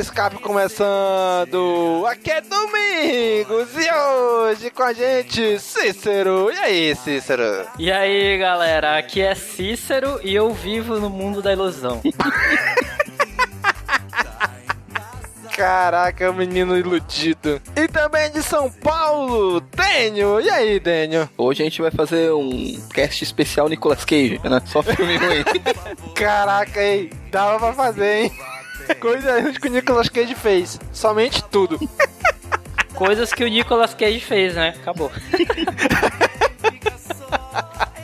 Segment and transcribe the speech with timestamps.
[0.00, 2.06] De escape começando!
[2.08, 6.50] Aqui é Domingos e hoje com a gente Cícero!
[6.50, 7.66] E aí, Cícero?
[7.78, 12.00] E aí, galera, aqui é Cícero e eu vivo no mundo da ilusão.
[15.54, 17.60] Caraca, é menino iludido!
[17.76, 20.40] E também de São Paulo, Dênio!
[20.40, 21.28] E aí, Dênio?
[21.36, 24.62] Hoje a gente vai fazer um cast especial Nicolas Cage, né?
[24.64, 25.44] Só filme ruim.
[26.16, 28.32] Caraca, aí, dava pra fazer, hein?
[29.00, 30.80] Coisa que o Nicolas Cage fez.
[30.92, 31.78] Somente tudo.
[32.94, 34.74] Coisas que o Nicolas Cage fez, né?
[34.80, 35.10] Acabou.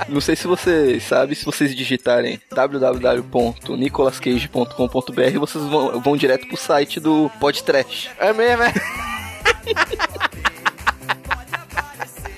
[0.09, 7.01] Não sei se vocês sabem, se vocês digitarem www.nicolascage.com.br, vocês vão, vão direto pro site
[7.01, 8.11] do Podtrash.
[8.19, 8.73] É mesmo, é?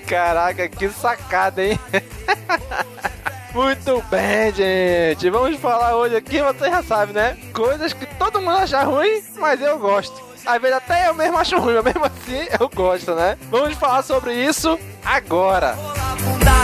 [0.07, 1.79] Caraca, que sacada, hein?
[3.53, 5.29] Muito bem, gente.
[5.29, 7.37] Vamos falar hoje aqui, você já sabe, né?
[7.53, 10.21] Coisas que todo mundo acha ruim, mas eu gosto.
[10.45, 13.37] Às vezes até eu mesmo acho ruim, mas mesmo assim eu gosto, né?
[13.49, 15.75] Vamos falar sobre isso agora.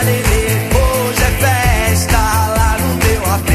[0.06, 0.46] Lelê.
[0.70, 3.50] Hoje é festa lá no meu AP.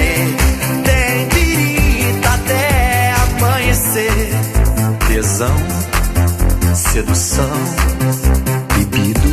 [0.83, 4.11] Tem pirita até amanhecer.
[5.07, 5.55] Tesão,
[6.75, 7.49] sedução,
[8.75, 9.29] bebido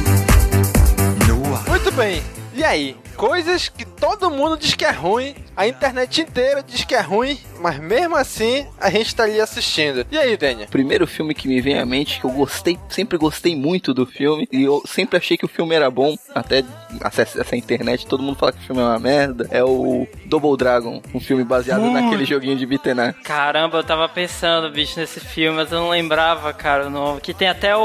[1.26, 1.68] no ar.
[1.68, 2.22] Muito bem.
[2.58, 2.96] E aí?
[3.16, 7.38] Coisas que todo mundo diz que é ruim, a internet inteira diz que é ruim,
[7.60, 10.06] mas mesmo assim a gente tá ali assistindo.
[10.10, 10.66] E aí, Dênia?
[10.70, 14.48] Primeiro filme que me vem à mente, que eu gostei, sempre gostei muito do filme,
[14.52, 16.64] e eu sempre achei que o filme era bom, até
[17.04, 21.00] essa internet, todo mundo fala que o filme é uma merda, é o Double Dragon,
[21.14, 21.92] um filme baseado Hum.
[21.92, 23.12] naquele joguinho de beat'em.
[23.22, 27.20] Caramba, eu tava pensando, bicho, nesse filme, mas eu não lembrava, cara, o nome.
[27.20, 27.80] Que tem até um,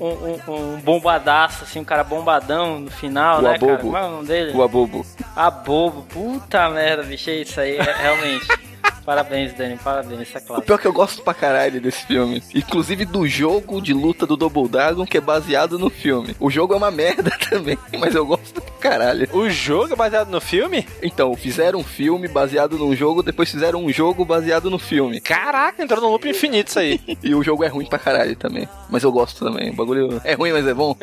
[0.00, 3.72] um, um, um bombadaço, assim, um cara bombadão no final, O né, cara?
[3.74, 3.82] Abobo.
[3.82, 4.52] Como é o nome dele?
[4.56, 5.06] O Abobo.
[5.34, 6.02] Abobo.
[6.08, 8.46] Puta merda, bicho, é isso aí, é, realmente.
[9.04, 10.62] parabéns, Dani, parabéns, essa O classe.
[10.64, 12.42] pior é que eu gosto pra caralho desse filme.
[12.54, 16.34] Inclusive do jogo de luta do Double Dragon, que é baseado no filme.
[16.40, 19.28] O jogo é uma merda também, mas eu gosto pra caralho.
[19.32, 20.86] O jogo é baseado no filme?
[21.02, 25.20] Então, fizeram um filme baseado num jogo, depois fizeram um jogo baseado no filme.
[25.20, 27.00] Caraca, entrou no loop infinito isso aí.
[27.22, 28.68] E o jogo é ruim pra caralho também.
[28.90, 29.70] Mas eu gosto também.
[29.70, 30.94] O bagulho é ruim, mas é bom.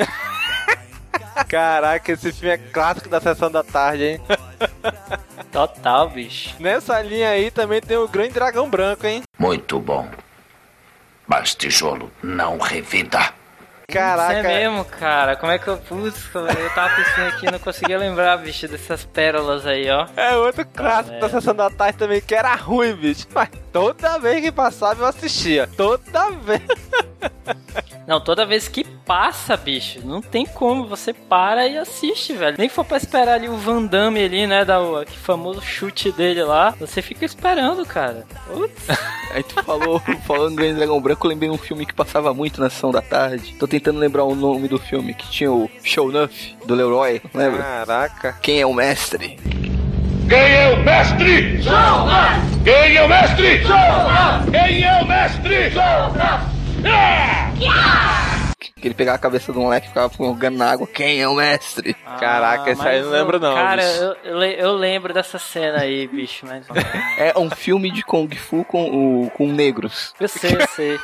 [1.48, 4.22] Caraca, esse filme é clássico da sessão da tarde, hein?
[5.52, 6.56] Total, bicho.
[6.60, 9.24] Nessa linha aí também tem o Grande Dragão Branco, hein?
[9.38, 10.08] Muito bom.
[11.28, 13.34] Mas tijolo não revida.
[13.92, 14.40] Caraca.
[14.40, 15.36] Isso é mesmo, cara.
[15.36, 15.78] Como é que eu.
[15.78, 20.08] Putz, eu tava pensando aqui e não conseguia lembrar, bicho, dessas pérolas aí, ó.
[20.16, 21.28] É outro clássico merda.
[21.28, 23.28] da sessão da tarde também, que era ruim, bicho.
[23.34, 25.68] Mas toda vez que passava eu assistia.
[25.76, 26.62] Toda vez.
[28.08, 30.88] Não, toda vez que passa, bicho, não tem como.
[30.88, 32.56] Você para e assiste, velho.
[32.58, 34.66] Nem que for pra esperar ali o Van Damme ali, né?
[34.66, 36.72] Da, o aquele famoso chute dele lá.
[36.80, 38.26] Você fica esperando, cara.
[38.48, 38.88] Putz.
[39.34, 42.60] Aí tu falou, falando em Grande Dragão Branco, eu lembrei um filme que passava muito
[42.60, 43.56] na sessão da tarde.
[43.58, 47.64] Tô tentando lembrar o nome do filme, que tinha o Show Nuff, do Leroy, lembra?
[47.64, 48.38] Caraca.
[48.42, 49.40] Quem é o mestre?
[50.28, 51.62] Quem é o mestre?
[51.62, 52.42] Sou nós!
[52.64, 53.64] Quem é o mestre?
[53.68, 54.50] Nós!
[54.50, 55.72] Quem é o mestre?
[58.80, 60.88] Que ele pegava a cabeça do moleque e ficava jogando na água.
[60.88, 61.94] Quem é o mestre?
[62.20, 65.82] Caraca, esse aí eu não lembro não, Cara, eu, eu le- eu lembro dessa cena
[65.82, 66.66] aí, bicho, mas.
[67.18, 70.14] É um filme de Kung Fu com, o, com negros.
[70.20, 71.00] Eu sei, eu sei.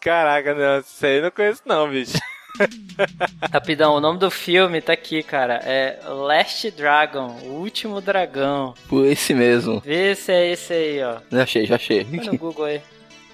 [0.00, 2.18] Caraca, não, isso aí eu não conheço não, bicho.
[3.52, 5.60] Rapidão, o nome do filme tá aqui, cara.
[5.64, 8.74] É Last Dragon, o último dragão.
[8.88, 9.80] Por esse mesmo.
[9.80, 11.16] Vê se é esse aí, ó.
[11.30, 12.04] Já achei, já achei.
[12.04, 12.82] Põe no Google aí.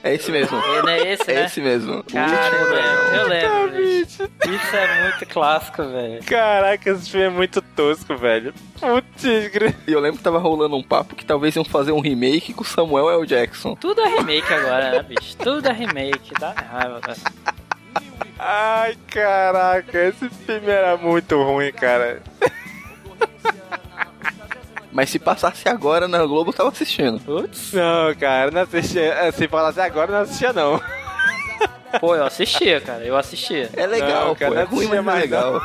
[0.02, 0.56] É esse mesmo.
[0.58, 1.44] É, Não é esse, É né?
[1.46, 2.04] esse mesmo.
[2.04, 3.76] Cara, eu lembro, eu lembro.
[3.76, 4.22] bicho.
[4.48, 6.22] Isso é muito clássico, velho.
[6.24, 8.54] Caraca, esse filme é muito tosco, velho.
[8.78, 9.24] Putz.
[9.24, 12.62] E eu lembro que tava rolando um papo que talvez iam fazer um remake com
[12.62, 13.26] Samuel L.
[13.26, 13.74] Jackson.
[13.74, 15.36] Tudo é remake agora, né, bicho?
[15.36, 17.20] Tudo é remake, dá raiva, velho.
[18.38, 22.22] Ai, caraca, esse filme era muito ruim, cara.
[24.98, 27.20] Mas se passasse agora na Globo, eu tava assistindo.
[27.20, 29.30] Putz, Não, cara, não assistia.
[29.30, 30.82] Se falasse agora, não assistia, não.
[32.00, 33.70] pô, eu assistia, cara, eu assistia.
[33.74, 34.58] É legal, Não, cara, pô.
[34.58, 35.62] É ruim, assistia mas é mais, legal.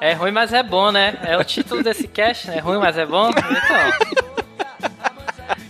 [0.00, 1.18] É ruim, mas é bom, né?
[1.24, 2.58] É o título desse cast, né?
[2.58, 3.30] É ruim, mas é bom?
[3.30, 4.20] Então.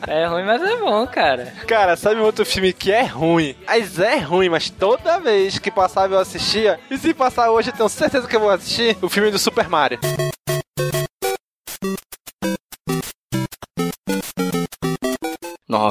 [0.06, 1.47] É ruim, mas é bom, cara.
[1.67, 3.56] Cara, sabe um outro filme que é ruim?
[3.67, 6.79] Mas é ruim, mas toda vez que passava eu assistia.
[6.91, 9.67] E se passar hoje, eu tenho certeza que eu vou assistir o filme do Super
[9.67, 9.99] Mario.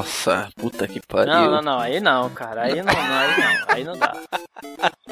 [0.00, 1.30] Nossa, puta que pariu.
[1.32, 2.62] Não, não, não, aí não, cara.
[2.62, 4.12] Aí não, não, aí não, aí não dá.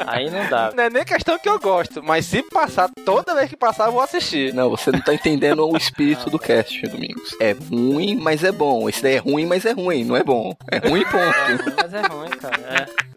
[0.06, 0.72] Aí não dá.
[0.74, 3.92] Não é nem questão que eu gosto, mas se passar, toda vez que passar, eu
[3.92, 4.54] vou assistir.
[4.54, 7.36] Não, você não tá entendendo o espírito do cast, Domingos.
[7.38, 8.88] É ruim, mas é bom.
[8.88, 10.54] Esse daí é ruim, mas é ruim, não é bom.
[10.70, 11.62] É ruim, É ponto.
[11.62, 12.56] ruim, mas é ruim, cara.
[12.56, 13.07] É.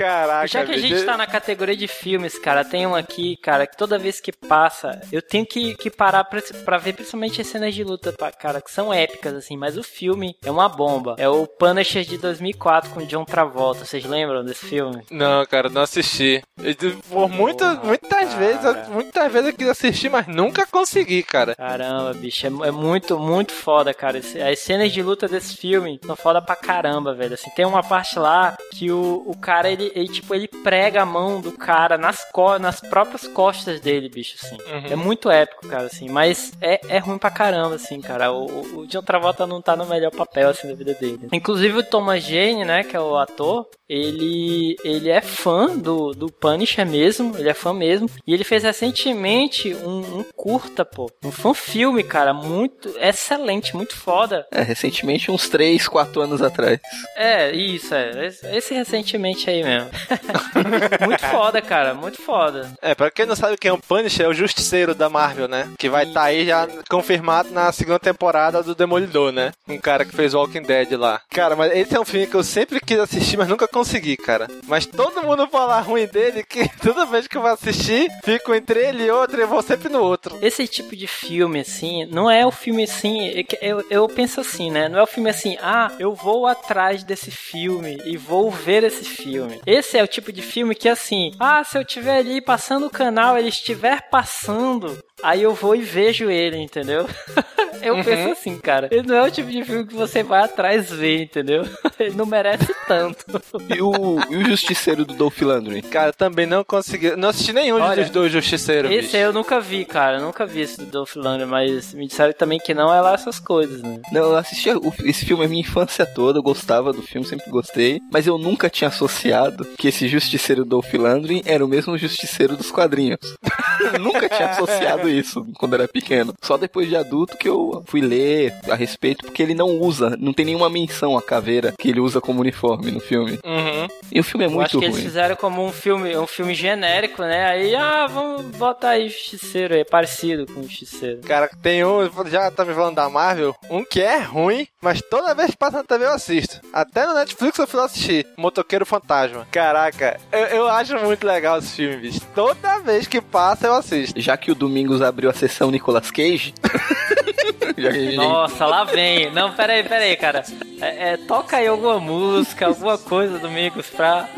[0.00, 3.66] Caraca, Já que a gente tá na categoria de filmes, cara, tem um aqui, cara,
[3.66, 7.46] que toda vez que passa, eu tenho que, que parar pra, pra ver principalmente as
[7.46, 11.16] cenas de luta, cara, que são épicas, assim, mas o filme é uma bomba.
[11.18, 15.02] É o Punisher de 2004 com John Travolta, vocês lembram desse filme?
[15.10, 16.42] Não, cara, não assisti.
[16.62, 16.74] Eu,
[17.08, 21.54] Por muitas, muitas vezes, muitas vezes eu quis assistir, mas nunca consegui, cara.
[21.54, 24.18] Caramba, bicho, é, é muito, muito foda, cara.
[24.18, 27.34] As cenas de luta desse filme são foda pra caramba, velho.
[27.34, 31.06] Assim, tem uma parte lá que o, o cara, ele, ele, tipo, ele prega a
[31.06, 34.56] mão do cara nas, co nas próprias costas dele, bicho, assim.
[34.90, 36.08] É muito épico, cara, assim.
[36.08, 38.32] Mas é, é ruim pra caramba, assim, cara.
[38.32, 41.28] O, o- John Travolta não tá no melhor papel, assim, da vida dele.
[41.32, 46.26] Inclusive o Thomas Jane, né, que é o ator, ele, ele é fã do, do
[46.30, 48.08] Punisher mesmo, ele é fã mesmo.
[48.26, 51.10] E ele fez recentemente um, um curta, pô.
[51.24, 54.46] Um fanfilme, cara, muito excelente, muito foda.
[54.50, 56.78] É, recentemente, uns 3, 4 anos atrás.
[57.16, 58.26] É, isso, é.
[58.26, 59.79] Esse, esse recentemente aí mesmo.
[61.06, 62.72] muito foda, cara, muito foda.
[62.82, 65.68] É, pra quem não sabe quem é o Punisher, é o Justiceiro da Marvel, né?
[65.78, 69.52] Que vai estar aí já confirmado na segunda temporada do Demolidor, né?
[69.68, 71.20] Um cara que fez Walking Dead lá.
[71.30, 74.48] Cara, mas esse é um filme que eu sempre quis assistir, mas nunca consegui, cara.
[74.66, 78.80] Mas todo mundo fala ruim dele, que toda vez que eu vou assistir, fico entre
[78.80, 80.38] ele e outro e vou sempre no outro.
[80.42, 83.28] Esse tipo de filme, assim, não é o filme assim.
[83.28, 84.88] é Eu, eu penso assim, né?
[84.88, 89.04] Não é o filme assim, ah, eu vou atrás desse filme e vou ver esse
[89.04, 89.59] filme.
[89.66, 92.90] Esse é o tipo de filme que, assim, ah, se eu tiver ali passando o
[92.90, 97.06] canal, ele estiver passando, aí eu vou e vejo ele, entendeu?
[97.82, 98.88] eu penso assim, cara.
[98.90, 101.64] Ele não é o tipo de filme que você vai atrás ver, entendeu?
[101.98, 103.24] Ele não merece tanto.
[103.68, 105.82] E o, e o Justiceiro do Dolph Lundgren?
[105.82, 107.14] Cara, também não consegui.
[107.16, 108.90] Não assisti nenhum Olha, dos dois Justiceiros.
[108.90, 109.16] Esse bicho.
[109.16, 110.18] aí eu nunca vi, cara.
[110.18, 113.14] Eu nunca vi esse do Dolph Lundgren, mas me disseram também que não é lá
[113.14, 114.00] essas coisas, né?
[114.12, 114.70] Não, eu assisti
[115.04, 118.70] esse filme a minha infância toda, eu gostava do filme, sempre gostei, mas eu nunca
[118.70, 123.18] tinha associado que esse Justiceiro Dolph Lundgren era o mesmo Justiceiro dos quadrinhos.
[123.98, 126.34] Nunca tinha associado isso quando era pequeno.
[126.42, 130.32] Só depois de adulto que eu fui ler a respeito, porque ele não usa, não
[130.32, 133.38] tem nenhuma menção à caveira que ele usa como uniforme no filme.
[133.44, 133.88] Uhum.
[134.12, 135.04] E o filme é Eu muito acho que eles ruim.
[135.04, 137.46] fizeram como um filme, um filme genérico, né?
[137.46, 141.20] Aí, ah, vamos botar aí Justiceiro aí, parecido com o Justiceiro.
[141.22, 145.34] Cara, tem um, já tá me falando da Marvel, um que é ruim, mas toda
[145.34, 146.60] vez que passa na TV eu assisto.
[146.72, 149.46] Até no Netflix eu fui lá assistir, Motoqueiro Fantasma.
[149.50, 152.20] Caraca, eu, eu acho muito legal esse filme, bicho.
[152.34, 154.20] Toda vez que passa eu assisto.
[154.20, 156.54] Já que o Domingos abriu a sessão Nicolas Cage.
[158.16, 159.30] Nossa, lá vem.
[159.32, 160.42] Não, peraí, peraí, cara.
[160.80, 164.28] É, é, toca aí alguma música, alguma coisa, Domingos, pra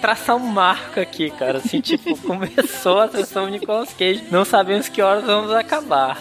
[0.00, 1.58] traçar um marco aqui, cara.
[1.58, 4.24] Assim, tipo, começou a sessão Nicolas Cage.
[4.30, 6.18] Não sabemos que horas vamos acabar.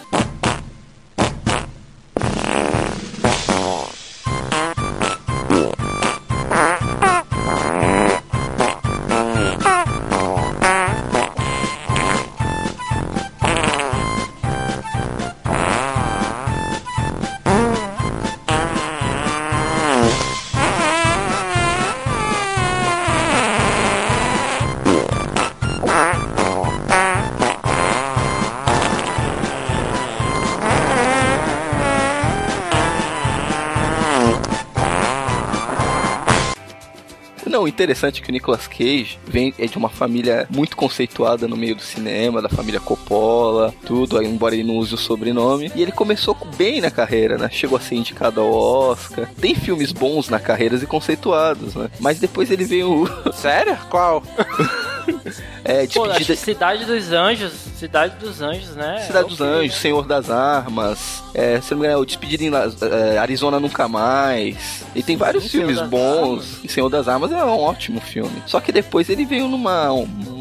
[37.61, 41.47] Não, o interessante é que o Nicolas Cage vem é de uma família muito conceituada
[41.47, 45.71] no meio do cinema, da família Coppola, tudo, embora ele não use o sobrenome.
[45.75, 47.49] E ele começou bem na carreira, né?
[47.51, 49.29] Chegou a ser indicado ao Oscar.
[49.39, 51.91] Tem filmes bons na carreira e conceituados, né?
[51.99, 53.07] Mas depois ele veio.
[53.31, 53.77] Sério?
[53.91, 54.23] Qual?
[55.63, 56.35] é, Pô, que despedida.
[56.35, 58.99] Cidade dos Anjos, Cidade dos Anjos, né?
[58.99, 59.41] Cidade É dos.
[59.41, 63.59] Anjos, Senhor das Armas, é, se não me engano, é o Despedida em é, Arizona
[63.59, 64.85] Nunca Mais.
[64.93, 66.59] E tem vários Sim, filmes bons.
[66.63, 68.43] E Senhor das Armas é um ótimo filme.
[68.45, 69.91] Só que depois ele veio numa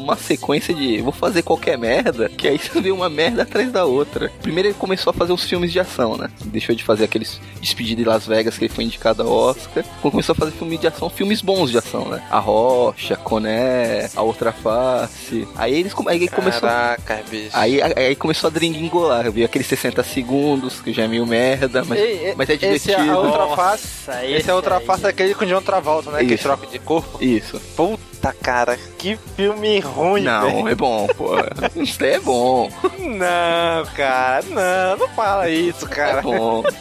[0.01, 4.31] uma sequência de vou fazer qualquer merda, que aí veio uma merda atrás da outra.
[4.41, 6.29] Primeiro ele começou a fazer os filmes de ação, né?
[6.45, 9.83] Deixou de fazer aqueles Despedida em Las Vegas que ele foi indicado ao Oscar.
[10.01, 12.23] Começou a fazer filmes de ação, filmes bons de ação, né?
[12.29, 15.47] A Rocha, Coné, A Outra Face.
[15.55, 17.49] Aí eles aí ele começou Caraca, bicho.
[17.53, 19.45] Aí, aí começou a dringuingolar, viu?
[19.45, 21.99] Aqueles 60 segundos, que já é meio merda, mas,
[22.35, 23.17] mas é esse é a divertido.
[23.17, 23.87] outra Nossa, face.
[24.23, 24.85] esse Esse é a outra aí.
[24.85, 26.25] face daquele com o John Travolta, né?
[26.25, 26.43] Que Isso.
[26.43, 27.23] troca de corpo.
[27.23, 27.59] Isso.
[27.75, 30.67] Puta, cara, que filme ruim, Não, velho.
[30.69, 31.31] é bom, pô.
[31.75, 32.69] Isso é bom.
[32.99, 36.21] Não, cara, não, não fala isso, É cara.
[36.21, 36.63] bom.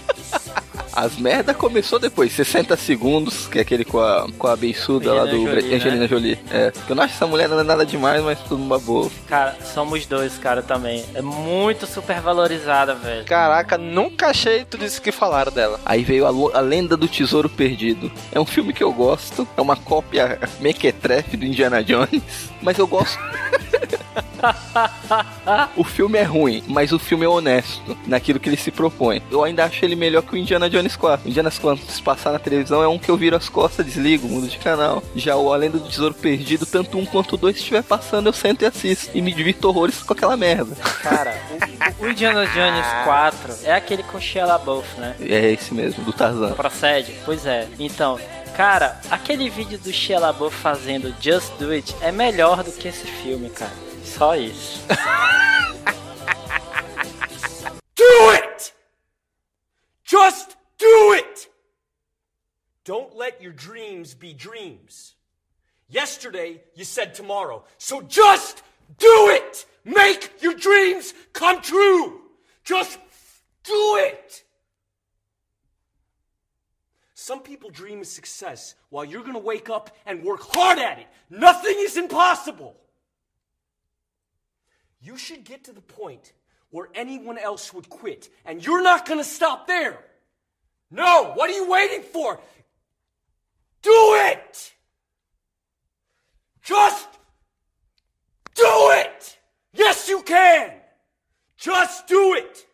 [0.92, 5.24] As merda começou depois, 60 segundos, que é aquele com a, com a beiçuda lá
[5.24, 5.76] do Angelina Jolie, né?
[5.76, 6.38] Angelina Jolie.
[6.50, 9.10] É, que eu não acho essa mulher não é nada demais, mas tudo uma boa.
[9.28, 11.04] Cara, somos dois, cara, também.
[11.14, 13.24] É muito super valorizada, velho.
[13.24, 15.80] Caraca, nunca achei tudo isso que falaram dela.
[15.84, 18.10] Aí veio a, a Lenda do Tesouro Perdido.
[18.32, 22.22] É um filme que eu gosto, é uma cópia mequetrefe do Indiana Jones,
[22.60, 23.18] mas eu gosto.
[25.76, 29.22] o filme é ruim, mas o filme é honesto naquilo que ele se propõe.
[29.30, 31.26] Eu ainda acho ele melhor que o Indiana Jones 4.
[31.26, 33.84] O Indiana Jones 4, se passar na televisão, é um que eu viro as costas,
[33.84, 35.02] desligo, mudo de canal.
[35.14, 38.26] Já o A Lenda do Tesouro Perdido, tanto um quanto o dois, se estiver passando,
[38.28, 39.10] eu sento e assisto.
[39.16, 40.74] E me divirto horrores com aquela merda.
[41.02, 41.36] Cara,
[42.00, 45.16] o, o Indiana Jones 4 é aquele com Shia LaBeouf, né?
[45.20, 46.52] É esse mesmo, do Tarzan.
[46.52, 47.14] Procede?
[47.24, 47.66] Pois é.
[47.78, 48.18] Então,
[48.56, 53.06] cara, aquele vídeo do Shia LaBeouf fazendo Just Do It é melhor do que esse
[53.06, 53.89] filme, cara.
[54.20, 54.84] Só isso.
[57.96, 58.74] Do it!
[60.04, 61.48] Just do it!
[62.84, 65.14] Don't let your dreams be dreams.
[65.88, 67.64] Yesterday, you said tomorrow.
[67.78, 68.62] So just
[68.98, 69.64] do it!
[69.86, 72.20] Make your dreams come true!
[72.62, 72.98] Just
[73.64, 74.44] do it!
[77.14, 81.06] Some people dream of success while you're gonna wake up and work hard at it.
[81.30, 82.76] Nothing is impossible.
[85.00, 86.32] You should get to the point
[86.70, 89.98] where anyone else would quit, and you're not gonna stop there.
[90.90, 92.38] No, what are you waiting for?
[93.82, 94.72] Do it!
[96.62, 97.08] Just
[98.54, 99.38] do it!
[99.72, 100.72] Yes, you can!
[101.56, 102.66] Just do it!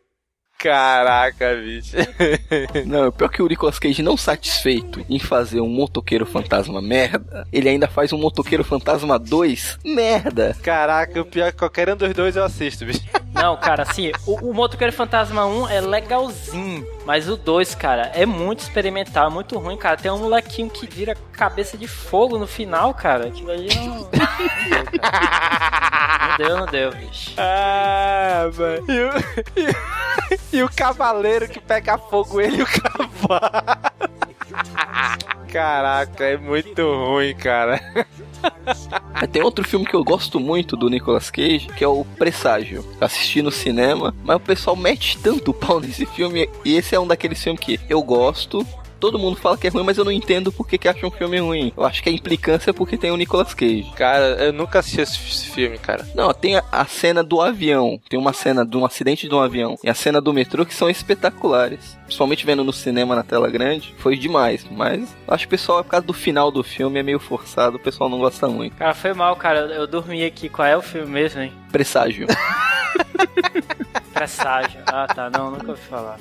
[0.59, 1.97] Caraca, bicho.
[2.87, 7.69] Não, pior que o Nicolas Cage não satisfeito em fazer um motoqueiro fantasma merda, ele
[7.69, 10.57] ainda faz um motoqueiro fantasma 2 merda.
[10.63, 13.03] Caraca, o pior é que qualquer um dos dois eu assisto, bicho.
[13.37, 18.25] Não, cara, assim, o, o Motoqueiro Fantasma 1 é legalzinho, mas o 2, cara, é
[18.25, 19.99] muito experimental, é muito ruim, cara.
[19.99, 23.27] Tem um molequinho que vira cabeça de fogo no final, cara.
[23.27, 24.09] Aquilo ali deu,
[25.01, 25.77] cara.
[26.27, 27.35] Não deu, não deu, bicho.
[27.39, 28.87] Ah, mano.
[30.53, 33.11] E o, cavaleiro que pega fogo ele e o cavalo.
[35.53, 37.81] Caraca, é muito ruim, cara.
[39.33, 42.85] Tem outro filme que eu gosto muito do Nicolas Cage, que é o Presságio.
[43.01, 47.07] Assisti no cinema, mas o pessoal mete tanto pau nesse filme, e esse é um
[47.07, 48.67] daqueles filmes que eu gosto.
[48.99, 51.11] Todo mundo fala que é ruim, mas eu não entendo por que, que acha um
[51.11, 51.73] filme ruim.
[51.77, 53.93] Eu acho que a implicância é porque tem o Nicolas Cage.
[53.97, 56.07] Cara, eu nunca assisti esse esse filme, cara.
[56.15, 58.01] Não, tem a, a cena do avião.
[58.09, 59.77] Tem uma cena de um acidente de um avião.
[59.83, 61.99] E a cena do metrô que são espetaculares.
[62.05, 63.95] Principalmente vendo no cinema na tela grande.
[63.99, 64.67] Foi demais.
[64.71, 67.77] Mas eu acho que o pessoal, por causa do final do filme, é meio forçado.
[67.77, 68.77] O pessoal não gosta muito.
[68.77, 69.61] Cara, foi mal, cara.
[69.61, 70.49] Eu, eu dormi aqui.
[70.49, 71.53] Qual é o filme mesmo, hein?
[71.71, 72.27] Presságio.
[74.17, 74.81] Presságio.
[74.87, 75.29] Ah, tá.
[75.29, 76.17] Não, nunca ouvi falar.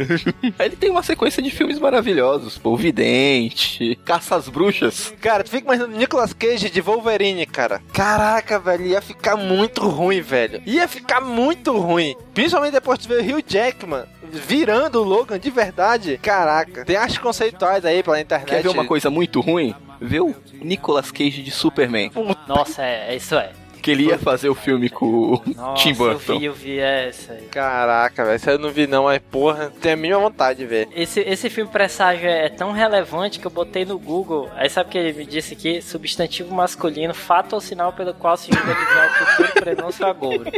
[0.60, 2.58] Aí ele tem uma sequência de filmes maravilhosos.
[2.58, 5.14] Pô, o Vidente, Caça às Bruxas.
[5.22, 7.82] Cara, tu fica imaginando Nicolas Cage de Wolverine, cara.
[7.94, 10.62] Caraca, velho, ia ficar muito ruim, velho.
[10.66, 12.16] Ia ficar muito ruim.
[12.34, 16.20] Principalmente depois de ver o Hugh Jackman virando o Logan de verdade.
[16.22, 18.50] Caraca, tem artes conceituais aí pela internet.
[18.50, 19.74] Quer ver uma coisa muito ruim?
[20.02, 22.12] Vê o Nicolas Cage de Superman.
[22.46, 23.52] Nossa, é, é isso é.
[23.86, 26.40] Que ele ia fazer o filme com o Nossa, Tim eu Burton.
[26.40, 27.44] vi, eu vi essa aí.
[27.52, 30.88] Caraca, velho, isso eu não vi não, mas porra, tenho a mínima vontade de ver.
[30.96, 34.50] Esse, esse filme Presságio é tão relevante que eu botei no Google.
[34.56, 35.84] Aí sabe o que ele me disse aqui?
[35.84, 40.52] Substantivo masculino, fato ou sinal pelo qual se julga adivinhar o futuro prenúncio agouro.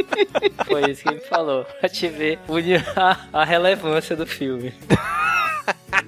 [0.66, 1.66] Foi isso que ele falou.
[1.80, 2.38] Pra te ver
[2.96, 4.72] a, a relevância do filme.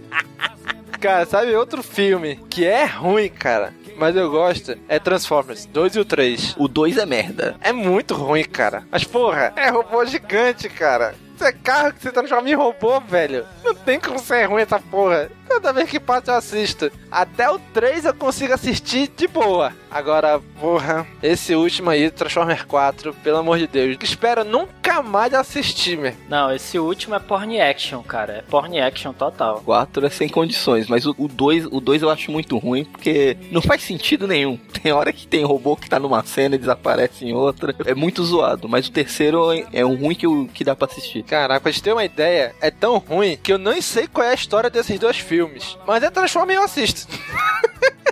[1.00, 3.72] Cara, sabe outro filme que é ruim, cara?
[4.00, 6.54] mas eu gosto, é Transformers 2 e o 3.
[6.58, 7.56] O 2 é merda.
[7.60, 8.82] É muito ruim, cara.
[8.90, 11.14] Mas, porra, é robô gigante, cara.
[11.34, 13.46] Isso é carro que você transforma em robô, velho.
[13.62, 15.30] Não tem como ser ruim essa porra.
[15.46, 16.90] Toda vez que passa eu assisto.
[17.10, 19.70] Até o 3 eu consigo assistir de boa.
[19.90, 23.96] Agora, porra, esse último aí, Transformers 4, pelo amor de Deus.
[24.02, 26.12] Espero nunca mais assistir, meu.
[26.28, 28.34] Não, esse último é porn action, cara.
[28.34, 29.60] É porn action total.
[29.64, 33.60] 4 é sem condições, mas o 2 o dois eu acho muito ruim, porque não
[33.60, 34.56] faz sentido nenhum.
[34.80, 37.74] Tem hora que tem robô que tá numa cena e desaparece em outra.
[37.84, 39.40] É muito zoado, mas o terceiro
[39.72, 41.22] é um ruim que, eu- que dá pra assistir.
[41.24, 44.30] Caraca, pra gente ter uma ideia, é tão ruim que eu nem sei qual é
[44.30, 45.76] a história desses dois filmes.
[45.86, 47.06] Mas é Transformers e eu assisto.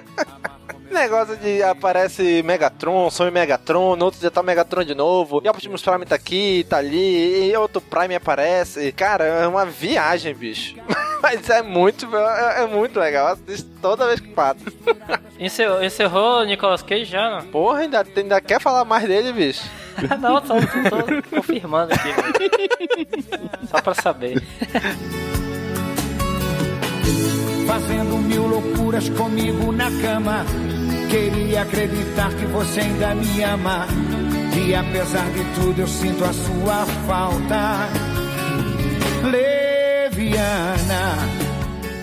[0.98, 5.80] Negócio de aparece Megatron, some Megatron, no outro dia tá Megatron de novo, e Optimus
[5.80, 8.90] Prime tá aqui, tá ali, e outro Prime aparece.
[8.90, 10.74] Cara, é uma viagem, bicho.
[11.22, 14.58] Mas é muito, é, é muito legal, eu assisto toda vez que passa.
[15.38, 17.46] Encerrou, encerrou Nicolas Cage já, não?
[17.46, 19.62] Porra, ainda, ainda quer falar mais dele, bicho?
[20.18, 22.08] não, só tô confirmando aqui.
[22.08, 23.50] velho.
[23.70, 24.42] Só pra saber.
[27.68, 30.44] fazendo mil loucuras comigo na cama.
[31.08, 33.86] Queria acreditar que você ainda me ama.
[34.54, 37.88] E apesar de tudo, eu sinto a sua falta.
[39.24, 41.16] Leviana.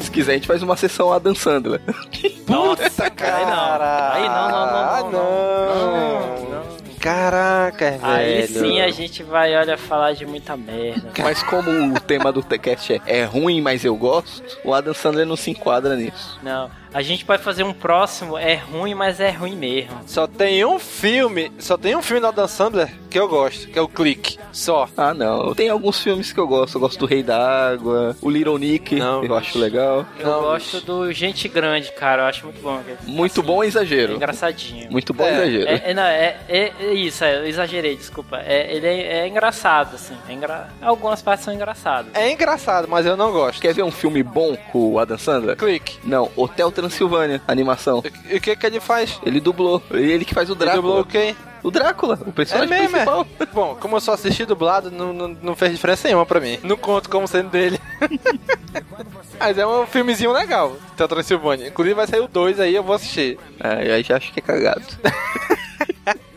[0.01, 1.81] Se quiser, a gente faz uma sessão Adam Sandler.
[2.49, 4.13] Nossa, cara.
[4.13, 4.33] Aí não.
[4.33, 5.11] Aí não, não, não, não.
[5.11, 6.35] não.
[6.37, 6.85] não, não.
[7.05, 8.03] Caraca, velho.
[8.03, 11.11] Aí sim a gente vai, olha, falar de muita merda.
[11.19, 15.27] Mas como o tema do TCast é, é ruim, mas eu gosto, o Adam Sandler
[15.27, 16.39] não se enquadra nisso.
[16.41, 16.71] Não.
[16.95, 19.91] A gente vai fazer um próximo, é ruim, mas é ruim mesmo.
[20.07, 23.77] Só tem um filme, só tem um filme da Dan Sandler que eu gosto, que
[23.77, 24.37] é o Clique.
[24.51, 24.87] Só.
[24.95, 25.53] Ah, não.
[25.53, 26.75] Tem alguns filmes que eu gosto.
[26.75, 30.05] Eu gosto do Rei da Água, o Little Nick, Não, eu acho legal.
[30.19, 32.23] Eu Não, gosto do Gente Grande, cara.
[32.23, 32.81] Eu acho muito bom.
[33.05, 34.13] Muito Assim, bom e É exagero.
[34.15, 34.89] engraçadinho.
[34.91, 35.69] Muito bom e É, exagero.
[35.69, 38.37] É, é, não, é, é- é isso, é, eu exagerei, desculpa.
[38.45, 40.15] É, ele é, é engraçado, assim.
[40.29, 40.67] É engra...
[40.81, 42.11] Algumas partes são engraçadas.
[42.13, 43.61] É engraçado, mas eu não gosto.
[43.61, 45.55] Quer ver um filme bom com o Adam Sandler?
[45.57, 45.97] Clique.
[46.03, 48.03] Não, Hotel Transilvânia, animação.
[48.29, 49.19] E o que que ele faz?
[49.25, 49.81] Ele dublou.
[49.91, 50.81] Ele que faz o Ele Drácula.
[50.81, 51.35] dublou quem?
[51.63, 53.03] O Drácula, o É personagem mesmo, é?
[53.05, 53.27] principal.
[53.53, 56.59] Bom, como eu só assisti dublado, não, não, não fez diferença nenhuma pra mim.
[56.63, 57.79] Não conto como sendo dele.
[59.39, 61.67] Mas é um filmezinho legal, Hotel Transilvânia.
[61.67, 63.37] Inclusive vai sair o 2 aí, eu vou assistir.
[63.59, 64.83] É, aí já acho que é cagado.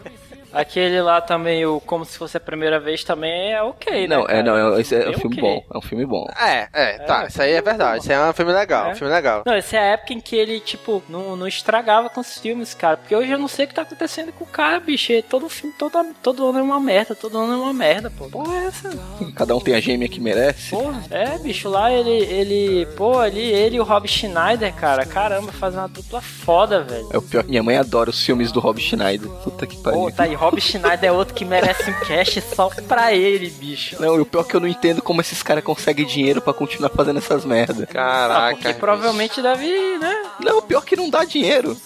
[0.60, 4.16] Aquele lá também, o Como Se Fosse a Primeira Vez, também é ok, né?
[4.16, 5.42] Não, é, não, é, esse é um Bem filme ok.
[5.42, 5.64] bom.
[5.74, 6.26] É um filme bom.
[6.38, 8.02] É, é, tá, isso aí é verdade.
[8.02, 8.92] Isso aí é um filme legal, É.
[8.92, 9.42] um filme legal.
[9.46, 12.74] Não, essa é a época em que ele, tipo, não, não estragava com os filmes,
[12.74, 12.96] cara.
[12.96, 15.12] Porque hoje eu não sei o que tá acontecendo com o cara, bicho.
[15.28, 15.92] Todo filme, todo,
[16.22, 18.28] todo ano é uma merda, todo ano é uma merda, pô.
[18.28, 18.90] Porra, é essa?
[19.36, 20.70] Cada um tem a gêmea que merece.
[20.70, 25.52] Porra, é, bicho, lá ele, ele, pô, ali, ele e o Rob Schneider, cara, caramba,
[25.52, 27.08] fazem uma dupla foda, velho.
[27.12, 27.44] É o pior.
[27.44, 29.28] Minha mãe adora os filmes do Rob Schneider.
[29.44, 30.00] Puta que pariu.
[30.00, 34.00] Pô, tá aí, Rob Schneider é outro que merece um cash só pra ele, bicho.
[34.00, 36.52] Não, e o pior é que eu não entendo como esses caras conseguem dinheiro pra
[36.54, 37.86] continuar fazendo essas merda.
[37.90, 38.56] Ah, Caraca.
[38.56, 40.22] porque provavelmente deve, né?
[40.40, 41.76] Não, o pior é que não dá dinheiro.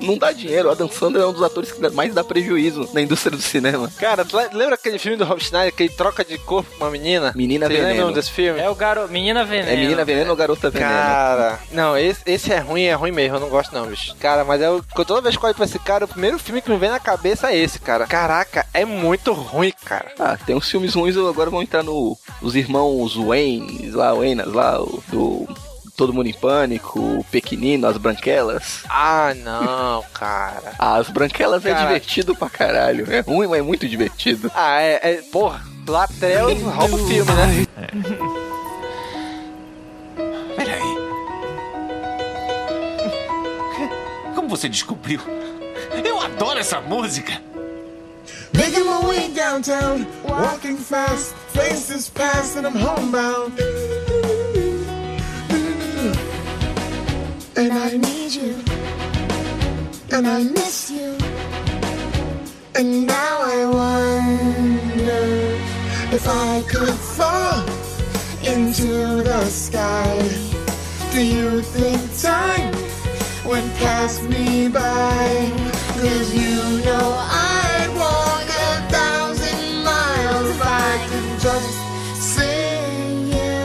[0.00, 0.68] Não dá dinheiro.
[0.68, 3.90] O Adam Sandler é um dos atores que mais dá prejuízo na indústria do cinema.
[3.98, 7.32] Cara, lembra aquele filme do Rob Schneider que ele troca de corpo com uma menina?
[7.34, 7.96] Menina Vocês Veneno.
[7.96, 8.60] lembram desse filme?
[8.60, 9.70] É o garoto, Menina Veneno.
[9.70, 10.90] É Menina Veneno ou Garota Veneno?
[10.90, 14.14] Cara, não, esse, esse é ruim, é ruim mesmo, eu não gosto não, bicho.
[14.16, 16.70] Cara, mas eu, toda vez que eu olho pra esse cara, o primeiro filme que
[16.70, 18.06] me vem na cabeça é esse, cara.
[18.06, 20.12] Caraca, é muito ruim, cara.
[20.18, 22.16] Ah, tem uns filmes ruins, agora vão entrar no.
[22.40, 25.48] Os irmãos Wayne, lá, Waynas, lá, o, do.
[26.00, 28.84] Todo Mundo em Pânico, o Pequenino, As Branquelas.
[28.88, 30.72] Ah, não, cara.
[30.78, 31.84] Ah, As Branquelas é Cara.
[31.86, 33.04] divertido pra caralho.
[33.12, 34.50] É ruim, mas é muito divertido.
[34.54, 37.66] Ah, é, é porra, Latrell rouba o filme, né?
[40.56, 40.80] Peraí.
[44.34, 45.20] Como você descobriu?
[46.02, 47.42] Eu adoro essa música!
[48.54, 53.52] Making my way downtown, walking fast, faces past, and I'm homebound.
[57.60, 58.56] And I need you,
[60.10, 61.14] and I miss you.
[62.74, 65.26] And now I wonder
[66.16, 67.60] if I could fall
[68.42, 70.16] into the sky.
[71.12, 72.72] Do you think time
[73.44, 75.52] would pass me by?
[76.00, 81.76] Cause you know I'd walk a thousand miles if I could just
[82.32, 83.60] see you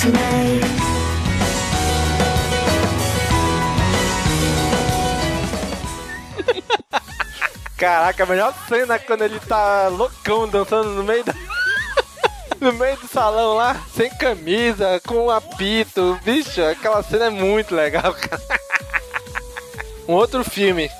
[0.00, 0.69] tonight.
[7.80, 11.32] Caraca, a melhor cena é quando ele tá loucão dançando no meio da.
[12.60, 16.20] No meio do salão lá, sem camisa, com um apito.
[16.22, 18.42] Bicho, aquela cena é muito legal, cara.
[20.06, 20.90] Um outro filme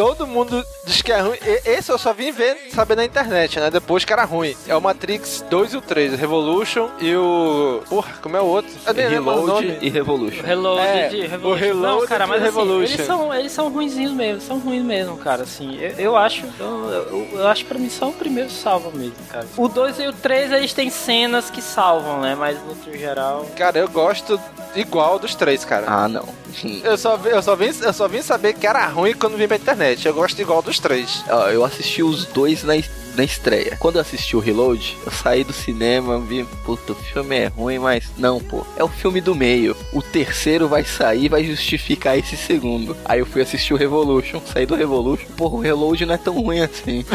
[0.00, 1.36] todo mundo diz que é ruim.
[1.44, 3.70] E- Esse eu só vim ver, saber na internet, né?
[3.70, 4.56] Depois que era ruim.
[4.66, 7.82] É o Matrix 2 e o 3, o Revolution e o.
[7.88, 8.70] Porra, como é o outro?
[8.86, 10.42] Eu nem lembro o Reload e Revolution.
[10.42, 10.86] Reloaded,
[11.22, 11.48] É, Revolution.
[11.50, 12.94] o Reloaded Não, cara, mas e assim, Revolution.
[12.94, 15.78] eles são, eles são ruinzinhos mesmo, são ruins mesmo, cara, assim.
[15.78, 19.46] Eu, eu acho, eu, eu, eu acho pra mim só o primeiro salva mesmo, cara.
[19.56, 22.34] O 2 e o 3, eles têm cenas que salvam, né?
[22.38, 23.46] Mas no geral...
[23.56, 24.40] Cara, eu gosto
[24.74, 25.84] igual dos três, cara.
[25.86, 26.26] Ah, não.
[26.84, 29.56] Eu só, eu, só vim, eu só vim saber que era ruim quando vim pra
[29.56, 29.89] internet.
[30.04, 31.24] Eu gosto igual dos três.
[31.28, 32.74] Ó, eu assisti os dois na,
[33.16, 33.76] na estreia.
[33.78, 37.78] Quando eu assisti o Reload, eu saí do cinema, vi, puta, o filme é ruim,
[37.78, 38.66] mas não, pô.
[38.76, 39.76] É o filme do meio.
[39.92, 42.96] O terceiro vai sair, vai justificar esse segundo.
[43.04, 45.26] Aí eu fui assistir o Revolution, saí do Revolution.
[45.36, 47.04] Porra, o Reload não é tão ruim assim.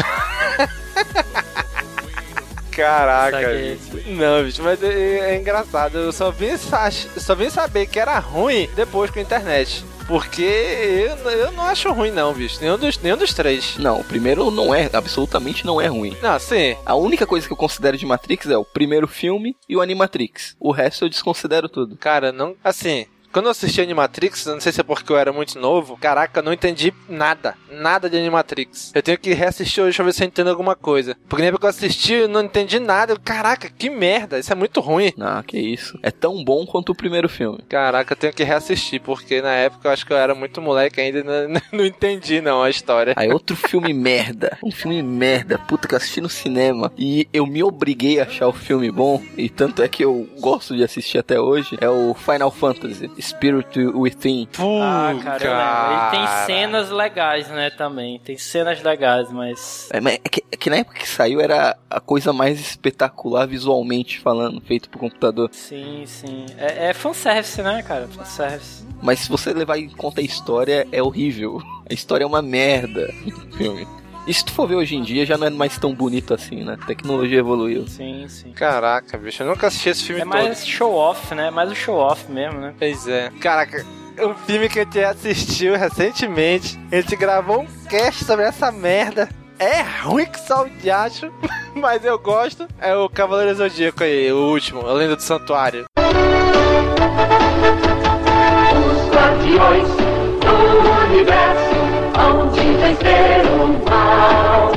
[2.70, 3.78] Caraca, Saquei.
[3.92, 4.10] bicho.
[4.10, 5.96] Não, bicho, mas é, é engraçado.
[5.96, 9.82] Eu só vim, só vim saber que era ruim depois com a internet.
[10.06, 12.60] Porque eu, eu não acho ruim, não, bicho.
[12.60, 13.76] Nenhum dos, nenhum dos três.
[13.76, 16.16] Não, o primeiro não é, absolutamente não é ruim.
[16.22, 16.76] Não, sim.
[16.86, 20.56] A única coisa que eu considero de Matrix é o primeiro filme e o Animatrix.
[20.60, 21.96] O resto eu desconsidero tudo.
[21.96, 22.54] Cara, não.
[22.62, 23.06] Assim.
[23.36, 26.42] Quando eu assisti Animatrix, não sei se é porque eu era muito novo, caraca, eu
[26.42, 27.54] não entendi nada.
[27.70, 28.92] Nada de Animatrix.
[28.94, 31.14] Eu tenho que reassistir hoje pra ver se eu entendo alguma coisa.
[31.28, 33.12] Porque nem porque eu assisti, eu não entendi nada.
[33.12, 35.12] Eu, caraca, que merda, isso é muito ruim.
[35.20, 35.98] Ah, que isso.
[36.02, 37.58] É tão bom quanto o primeiro filme.
[37.68, 40.98] Caraca, eu tenho que reassistir, porque na época eu acho que eu era muito moleque
[40.98, 43.12] ainda e não, não entendi não a história.
[43.16, 44.56] Aí outro filme merda.
[44.64, 45.58] Um filme merda.
[45.58, 46.90] Puta que eu assisti no cinema.
[46.96, 49.22] E eu me obriguei a achar o filme bom.
[49.36, 51.76] E tanto é que eu gosto de assistir até hoje.
[51.82, 53.10] É o Final Fantasy.
[53.28, 54.48] Spirit Within.
[54.58, 55.92] Ah, cara, eu lembro.
[55.92, 58.18] Ele tem cenas legais, né, também.
[58.20, 59.88] Tem cenas legais, mas...
[59.92, 63.46] É, mas é que, é que na época que saiu era a coisa mais espetacular
[63.46, 65.48] visualmente falando, feito por computador.
[65.52, 66.46] Sim, sim.
[66.58, 68.06] É, é fanservice, né, cara?
[68.08, 68.84] Fanservice.
[69.02, 71.60] Mas se você levar em conta a história, é horrível.
[71.88, 73.86] A história é uma merda do filme.
[74.26, 76.64] E se tu for ver hoje em dia, já não é mais tão bonito assim,
[76.64, 76.76] né?
[76.82, 77.86] A tecnologia evoluiu.
[77.86, 78.50] Sim, sim.
[78.52, 80.32] Caraca, bicho, eu nunca assisti esse filme É todo.
[80.32, 81.50] mais show-off, né?
[81.50, 82.74] Mais o show-off mesmo, né?
[82.76, 83.30] Pois é.
[83.40, 83.86] Caraca,
[84.18, 89.28] um filme que a gente assistiu recentemente, a gente gravou um cast sobre essa merda.
[89.60, 91.30] É ruim que só o diacho,
[91.74, 92.66] mas eu gosto.
[92.80, 95.84] É o Cavaleiro Zodíaco aí, o último, a Lenda do Santuário.
[98.74, 101.75] Os guardiões do universo
[102.18, 104.72] onde vencer o mal.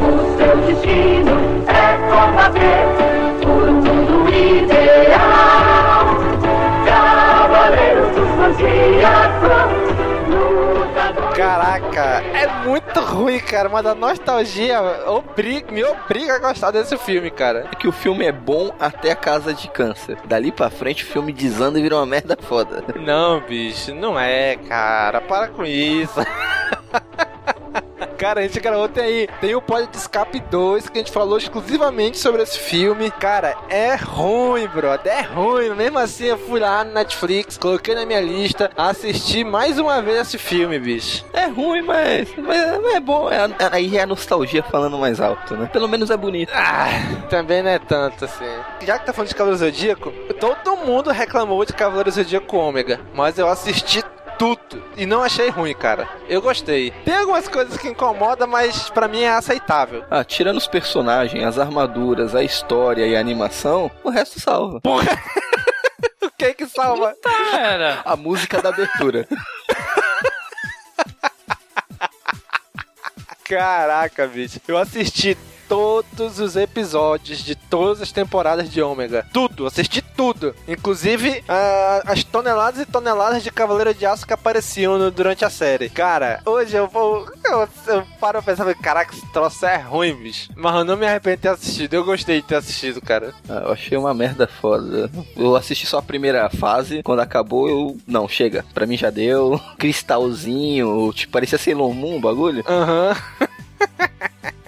[0.00, 1.34] O seu destino
[1.66, 2.84] é combater
[3.42, 6.04] por um mundo ideal.
[6.86, 9.83] Cavaleiros do Zodíaco, lutadores.
[11.34, 17.28] Caraca, é muito ruim, cara, mas a nostalgia obriga, me obriga a gostar desse filme,
[17.28, 17.68] cara.
[17.72, 20.16] É que o filme é bom até a casa de câncer.
[20.26, 22.84] Dali pra frente o filme desanda e vira uma merda foda.
[23.00, 25.20] Não, bicho, não é, cara.
[25.20, 26.20] Para com isso.
[28.24, 29.28] Cara, a gente gravou tem aí.
[29.38, 33.10] Tem o Pod de Escape 2 que a gente falou exclusivamente sobre esse filme.
[33.10, 35.12] Cara, é ruim, brother.
[35.12, 35.74] É ruim.
[35.74, 40.20] Mesmo assim, eu fui lá no Netflix, coloquei na minha lista, assisti mais uma vez
[40.20, 41.22] esse filme, bicho.
[41.34, 43.30] É ruim, mas, mas é bom.
[43.30, 45.68] É, aí é a nostalgia falando mais alto, né?
[45.70, 46.50] Pelo menos é bonito.
[46.54, 48.46] Ah, também não é tanto assim.
[48.86, 50.10] Já que tá falando de Cavaleiro Zodíaco,
[50.40, 54.02] todo mundo reclamou de Cavaleiro Zodíaco Ômega, mas eu assisti
[54.38, 56.08] tudo e não achei ruim, cara.
[56.28, 56.90] Eu gostei.
[57.04, 60.04] Tem algumas coisas que incomodam, mas pra mim é aceitável.
[60.10, 64.80] Ah, tirando os personagens, as armaduras, a história e a animação, o resto salva.
[64.80, 65.18] Porra!
[66.22, 67.14] o que que salva?
[67.22, 69.26] Cara, A música da abertura.
[73.44, 74.58] Caraca, bicho.
[74.66, 75.36] Eu assisti
[75.74, 79.26] todos os episódios de todas as temporadas de Ômega.
[79.32, 80.54] Tudo, assisti tudo.
[80.68, 81.42] Inclusive
[82.06, 85.88] as toneladas e toneladas de Cavaleiro de Aço que apareciam no- durante a série.
[85.88, 87.26] Cara, hoje eu vou.
[87.44, 90.48] Eu, eu paro pra pensar, caraca, esse troço é ruim, bicho.
[90.54, 91.94] Mas eu não me arrependo de ter assistido.
[91.94, 93.34] Eu gostei de ter assistido, cara.
[93.48, 95.10] Ah, eu achei uma merda foda.
[95.36, 97.96] Eu assisti só a primeira fase, quando acabou eu...
[98.06, 98.64] Não, chega.
[98.72, 99.60] Pra mim já deu.
[99.78, 102.62] Cristalzinho, tipo, parecia Sailor Moon o bagulho.
[102.68, 103.14] Aham.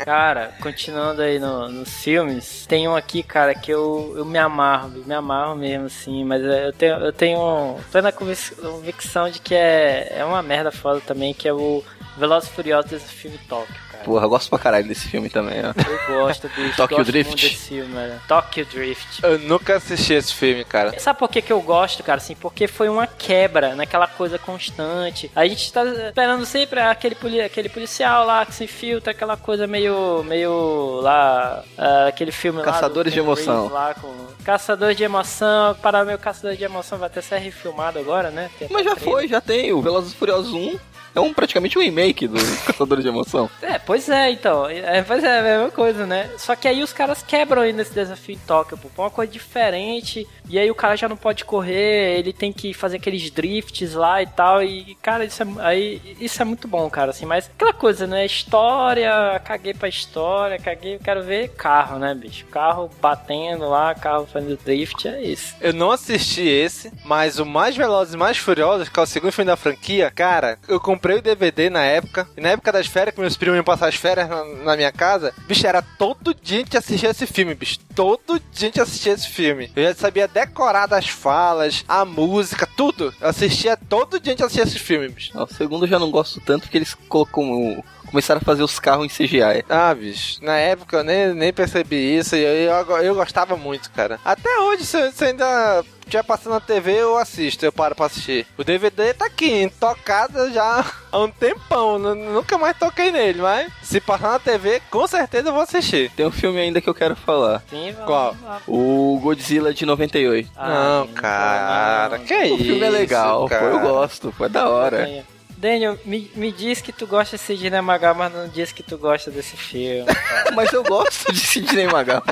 [0.05, 4.91] Cara, continuando aí no- nos filmes, tem um aqui, cara, que eu, eu me amarro,
[4.91, 10.19] me amarro mesmo, assim, mas eu tenho, eu tenho plena convic- convicção de que é,
[10.19, 11.83] é uma merda foda também, que é o
[12.17, 13.86] Velozes Furiosos desse filme Tóquio.
[14.07, 15.73] Porra, eu gosto pra caralho desse filme também, ó.
[16.15, 16.77] Eu gosto, bicho.
[16.79, 17.35] Tokyo gosto Drift.
[17.35, 17.93] desse filme.
[18.29, 19.21] Tokyo Drift.
[19.25, 20.97] Eu nunca assisti esse filme, cara.
[21.01, 22.19] Sabe por que, que eu gosto, cara?
[22.19, 25.29] Assim, porque foi uma quebra naquela coisa constante.
[25.35, 29.67] A gente tá esperando sempre aquele, poli aquele policial lá que se infiltra, aquela coisa
[29.67, 30.23] meio.
[30.23, 31.65] meio lá.
[31.77, 33.11] ah, aquele filme Caçadores lá.
[33.11, 33.69] do de emoção.
[33.69, 34.15] Lá com
[34.45, 35.75] Caçadores de emoção.
[35.83, 38.49] Para meu Caçador de emoção vai até ser refilmado agora, né?
[38.57, 39.13] Tem Mas já trailer.
[39.15, 39.73] foi, já tem.
[39.73, 40.79] O Velozes e Furiosos 1
[41.17, 43.49] É um, praticamente um remake do Caçador de Emoção.
[43.63, 44.69] É, pois é, então.
[44.69, 46.31] É, pois é, é a mesma coisa, né?
[46.37, 48.91] Só que aí os caras quebram aí nesse desafio em Tóquio, pô.
[48.95, 50.27] Põe uma coisa diferente.
[50.49, 54.23] E aí o cara já não pode correr, ele tem que fazer aqueles drifts lá
[54.23, 54.63] e tal.
[54.63, 57.25] E, cara, isso é, aí, isso é muito bom, cara, assim.
[57.25, 58.25] Mas aquela coisa, né?
[58.25, 62.45] História, caguei pra história, caguei, quero ver carro, né, bicho?
[62.47, 65.55] Carro batendo lá, carro fazendo drift, é isso.
[65.61, 69.33] Eu não assisti esse, mas o Mais Velozes e Mais Furiosos, que é o segundo
[69.33, 73.15] filme da franquia, cara, eu comprei o DVD na época, e na época das férias,
[73.15, 76.59] que meus primos iam passar as férias na, na minha casa, bicho, era todo dia
[76.59, 77.79] a gente assistia esse filme, bicho.
[77.95, 79.71] Todo dia a gente assistia esse filme.
[79.75, 83.15] Eu já sabia decorar das falas, a música, tudo.
[83.21, 85.39] Eu assistia todo dia a gente assistia esse filme, bicho.
[85.39, 87.83] O segundo eu já não gosto tanto porque eles colocam.
[88.07, 89.65] Começaram a fazer os carros em CGI.
[89.69, 93.91] Ah, bicho, na época eu nem, nem percebi isso e eu, eu, eu gostava muito,
[93.91, 94.19] cara.
[94.25, 98.47] Até hoje, se, se ainda estiver passando na TV, eu assisto, eu paro pra assistir.
[98.57, 103.71] O DVD tá aqui, tocado já há um tempão, nu- nunca mais toquei nele, mas
[103.83, 106.11] se passar na TV, com certeza eu vou assistir.
[106.13, 107.63] Tem um filme ainda que eu quero falar.
[107.69, 108.37] Sim, vamos Qual?
[108.45, 108.61] lá.
[108.69, 110.49] O Godzilla de 98.
[110.57, 113.63] Ah, não, cara, que o isso, filme é legal, cara.
[113.63, 115.25] pô, eu gosto, foi da hora.
[115.57, 118.99] Daniel, me, me diz que tu gosta de Sidney Magal, mas não diz que tu
[118.99, 120.05] gosta desse filme.
[120.55, 122.23] Mas eu gosto de Sidney Magal.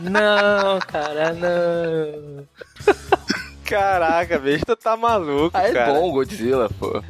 [0.00, 2.46] não, cara, não.
[3.64, 5.92] Caraca, bicho, tu tá maluco, Ah, é cara.
[5.94, 7.02] bom o Godzilla, pô.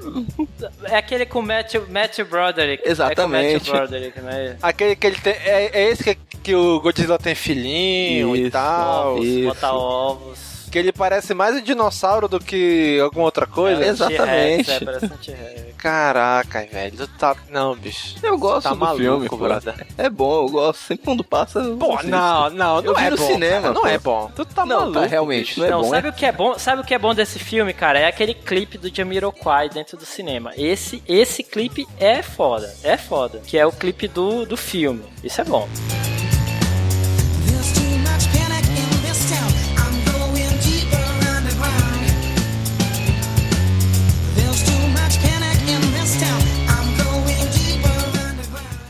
[0.85, 2.89] É aquele com o Matthew, Matthew Broderick.
[2.89, 3.57] Exatamente.
[3.57, 4.57] É com o Matthew Broderick, né?
[4.63, 5.33] Aquele que ele tem.
[5.33, 9.19] É, é esse que, que o Godzilla tem filhinho e Isso, tal.
[9.19, 9.49] Isso.
[9.49, 10.62] Botar ovos.
[10.73, 13.85] Que ele parece mais um dinossauro do que alguma outra coisa.
[13.85, 14.71] É, Exatamente.
[14.71, 15.73] É, parece um.
[15.77, 17.37] Caraca, velho, tu tá.
[17.51, 18.15] Não, bicho.
[18.23, 19.87] Eu gosto Tá do maluco, filme, brother.
[19.99, 20.81] É bom, eu gosto.
[20.81, 21.61] Sempre quando passa.
[21.79, 23.27] Pô, não, não, não Eu vi é no bom.
[23.27, 23.87] cinema, cara, não pô.
[23.89, 24.31] é bom.
[24.35, 25.01] Tu tá Não, maluco.
[25.01, 25.61] tá, realmente, bicho.
[25.61, 25.91] não é não, bom.
[25.91, 26.59] sabe o que é bom?
[26.59, 27.99] Sabe o que é bom desse filme, cara?
[27.99, 30.53] É aquele clipe do Jamiroquai dentro do cinema.
[30.57, 33.41] Esse, esse clipe é foda, é foda.
[33.47, 35.03] Que é o clipe do, do filme.
[35.23, 35.69] Isso é bom.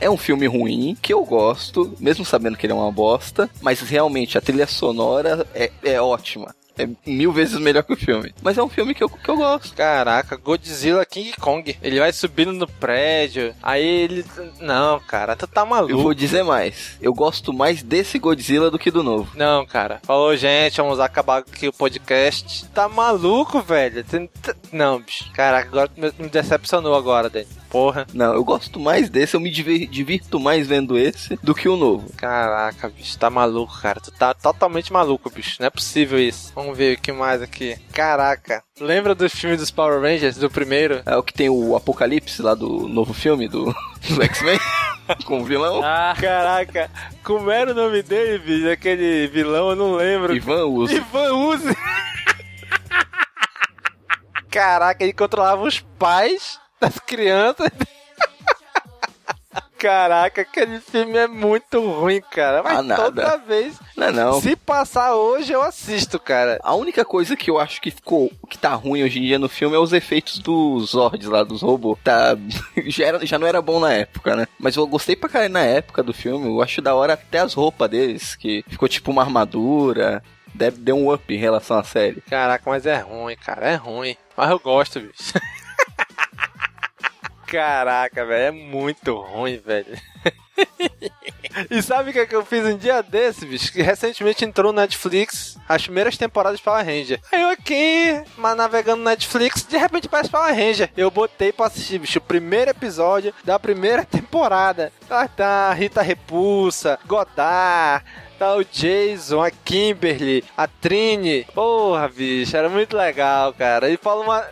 [0.02, 3.78] É um filme ruim, que eu gosto, mesmo sabendo que ele é uma bosta, mas
[3.80, 6.52] realmente a trilha sonora é, é ótima.
[6.76, 8.34] É mil vezes melhor que o filme.
[8.42, 9.76] Mas é um filme que eu, que eu gosto.
[9.76, 11.76] Caraca, Godzilla King Kong.
[11.80, 13.54] Ele vai subindo no prédio.
[13.62, 14.24] Aí ele.
[14.58, 15.92] Não, cara, tu tá maluco.
[15.92, 16.96] Eu vou dizer mais.
[17.00, 19.30] Eu gosto mais desse Godzilla do que do novo.
[19.36, 20.00] Não, cara.
[20.02, 22.66] Falou, gente, vamos acabar aqui o podcast.
[22.70, 24.04] Tá maluco, velho?
[24.72, 25.30] Não, bicho.
[25.32, 27.46] Caraca, agora me decepcionou agora, Dani.
[27.72, 28.06] Porra.
[28.12, 32.12] Não, eu gosto mais desse, eu me divirto mais vendo esse do que o novo.
[32.18, 33.98] Caraca, bicho, tá maluco, cara.
[33.98, 35.56] Tu tá totalmente maluco, bicho.
[35.58, 36.52] Não é possível isso.
[36.54, 37.78] Vamos ver o que mais aqui.
[37.90, 38.62] Caraca.
[38.78, 41.00] Lembra do filme dos Power Rangers, do primeiro?
[41.06, 44.60] É o que tem o Apocalipse lá do novo filme do, do X-Men
[45.24, 45.80] com o vilão.
[45.82, 46.90] Ah, Caraca,
[47.24, 48.70] como era o nome dele, bicho?
[48.70, 50.36] Aquele vilão, eu não lembro.
[50.36, 50.96] Ivan Uzi.
[50.96, 51.74] Ivan Uzi.
[54.50, 57.68] Caraca, ele controlava os pais das crianças.
[59.78, 62.62] Caraca, aquele filme é muito ruim, cara.
[62.62, 63.74] Mas Ah, toda vez.
[63.96, 64.40] Não, não.
[64.40, 66.60] Se passar hoje, eu assisto, cara.
[66.62, 69.48] A única coisa que eu acho que ficou que tá ruim hoje em dia no
[69.48, 71.98] filme é os efeitos dos Zords lá, dos robôs.
[72.04, 72.36] Tá,
[72.86, 74.46] já, era- já não era bom na época, né?
[74.56, 76.46] Mas eu gostei pra caralho na época do filme.
[76.46, 80.22] Eu acho da hora até as roupas deles, que ficou tipo uma armadura.
[80.54, 82.20] Deve, deu um up em relação à série.
[82.20, 83.68] Caraca, mas é ruim, cara.
[83.68, 84.16] É ruim.
[84.36, 85.32] Mas eu gosto, bicho.
[87.52, 88.44] Caraca, velho.
[88.46, 89.94] É muito ruim, velho.
[91.70, 93.70] e sabe o que, é que eu fiz um dia desse, bicho?
[93.70, 97.20] Que recentemente entrou no Netflix as primeiras temporadas de Power Ranger.
[97.30, 100.90] Aí eu aqui, mas navegando no Netflix, de repente parece Power Ranger.
[100.96, 104.90] Eu botei pra assistir, bicho, o primeiro episódio da primeira temporada.
[105.10, 108.02] Ah, tá, Rita Repulsa, Godard,
[108.42, 111.44] tá o Jason, a Kimberly, a Trini.
[111.54, 113.86] Porra, bicho, era muito legal, cara.
[113.86, 114.44] Ele fala uma.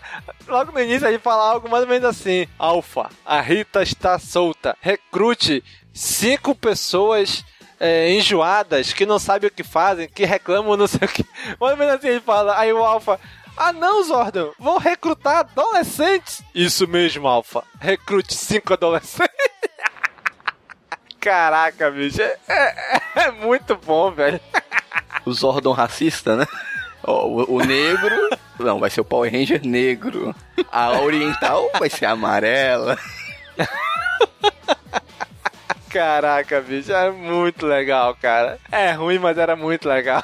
[0.47, 4.77] Logo no início ele fala algo mais ou menos assim: Alfa, a Rita está solta.
[4.81, 7.45] Recrute cinco pessoas.
[7.81, 11.25] é, enjoadas, que não sabem o que fazem, que reclamam não sei o que.
[11.59, 12.57] Mais ou menos assim ele fala.
[12.59, 13.19] Aí o Alpha.
[13.57, 16.43] Ah não, Zordon, vou recrutar adolescentes.
[16.55, 17.65] Isso mesmo, Alpha.
[17.81, 19.35] Recrute cinco adolescentes.
[21.21, 22.23] Caraca, bicho.
[22.23, 24.41] É, é- é muito bom, velho.
[25.27, 26.47] O Zordon racista, né?
[27.03, 28.15] O, o negro.
[28.59, 30.35] Não, vai ser o Power Ranger negro.
[30.71, 32.99] A oriental vai ser amarela.
[35.91, 36.93] Caraca, bicho.
[36.93, 38.59] É muito legal, cara.
[38.71, 40.23] É ruim, mas era muito legal.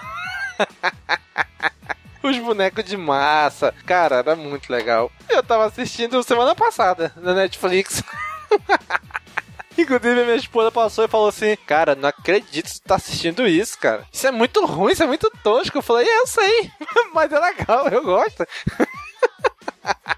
[2.22, 3.74] Os bonecos de massa.
[3.84, 5.10] Cara, era muito legal.
[5.28, 8.02] Eu tava assistindo semana passada na Netflix.
[9.78, 13.78] Inclusive, minha esposa passou e falou assim: Cara, não acredito que você tá assistindo isso,
[13.78, 14.04] cara.
[14.12, 15.78] Isso é muito ruim, isso é muito tosco.
[15.78, 16.70] Eu falei: É, eu sei,
[17.14, 18.46] mas é legal, eu gosto.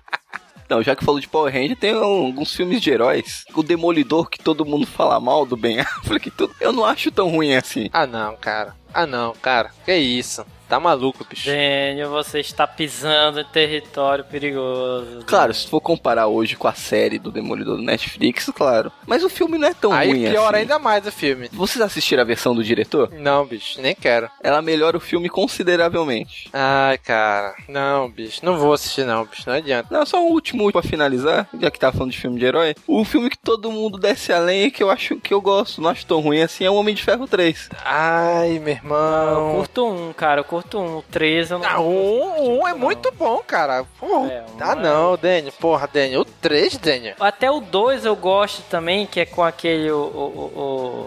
[0.68, 3.44] Não, já que falou de Power Ranger, tem alguns filmes de heróis.
[3.54, 6.30] O Demolidor, que todo mundo fala mal do Ben Affleck.
[6.30, 6.54] Tudo.
[6.60, 7.88] Eu não acho tão ruim assim.
[7.90, 8.76] Ah, não, cara.
[8.92, 9.70] Ah, não, cara.
[9.86, 10.44] Que isso?
[10.68, 11.44] Tá maluco, bicho.
[11.44, 15.24] Gênio, você está pisando em território perigoso.
[15.26, 18.92] Claro, se for comparar hoje com a série do Demolidor do Netflix, claro.
[19.06, 20.56] Mas o filme não é tão Aí ruim pior assim.
[20.62, 21.48] ainda mais o filme.
[21.52, 23.10] Vocês assistiram a versão do diretor?
[23.12, 24.28] Não, bicho, nem quero.
[24.42, 26.50] Ela melhora o filme consideravelmente.
[26.52, 27.54] Ai, cara.
[27.68, 28.40] Não, bicho.
[28.44, 29.44] Não vou assistir, não, bicho.
[29.46, 29.88] Não adianta.
[29.90, 32.74] Não, só um último pra finalizar, já que tá falando de filme de herói.
[32.86, 35.88] O filme que todo mundo desce a lenha que eu acho que eu gosto, não
[35.90, 37.70] acho tão ruim assim, é o Homem de Ferro 3.
[37.84, 39.54] Ai, meu Eu irmão.
[39.56, 40.98] curto um, cara, eu curto um.
[40.98, 41.66] O 3 eu não.
[41.68, 43.84] Ah, um, um é muito bom, cara.
[43.98, 44.32] Porra.
[44.32, 45.52] É, um ah, é- não, Daniel.
[45.60, 46.20] Porra, Daniel.
[46.22, 47.14] O 3, Daniel.
[47.20, 49.90] Até o 2 eu gosto também, que é com aquele.
[49.90, 50.52] O, o,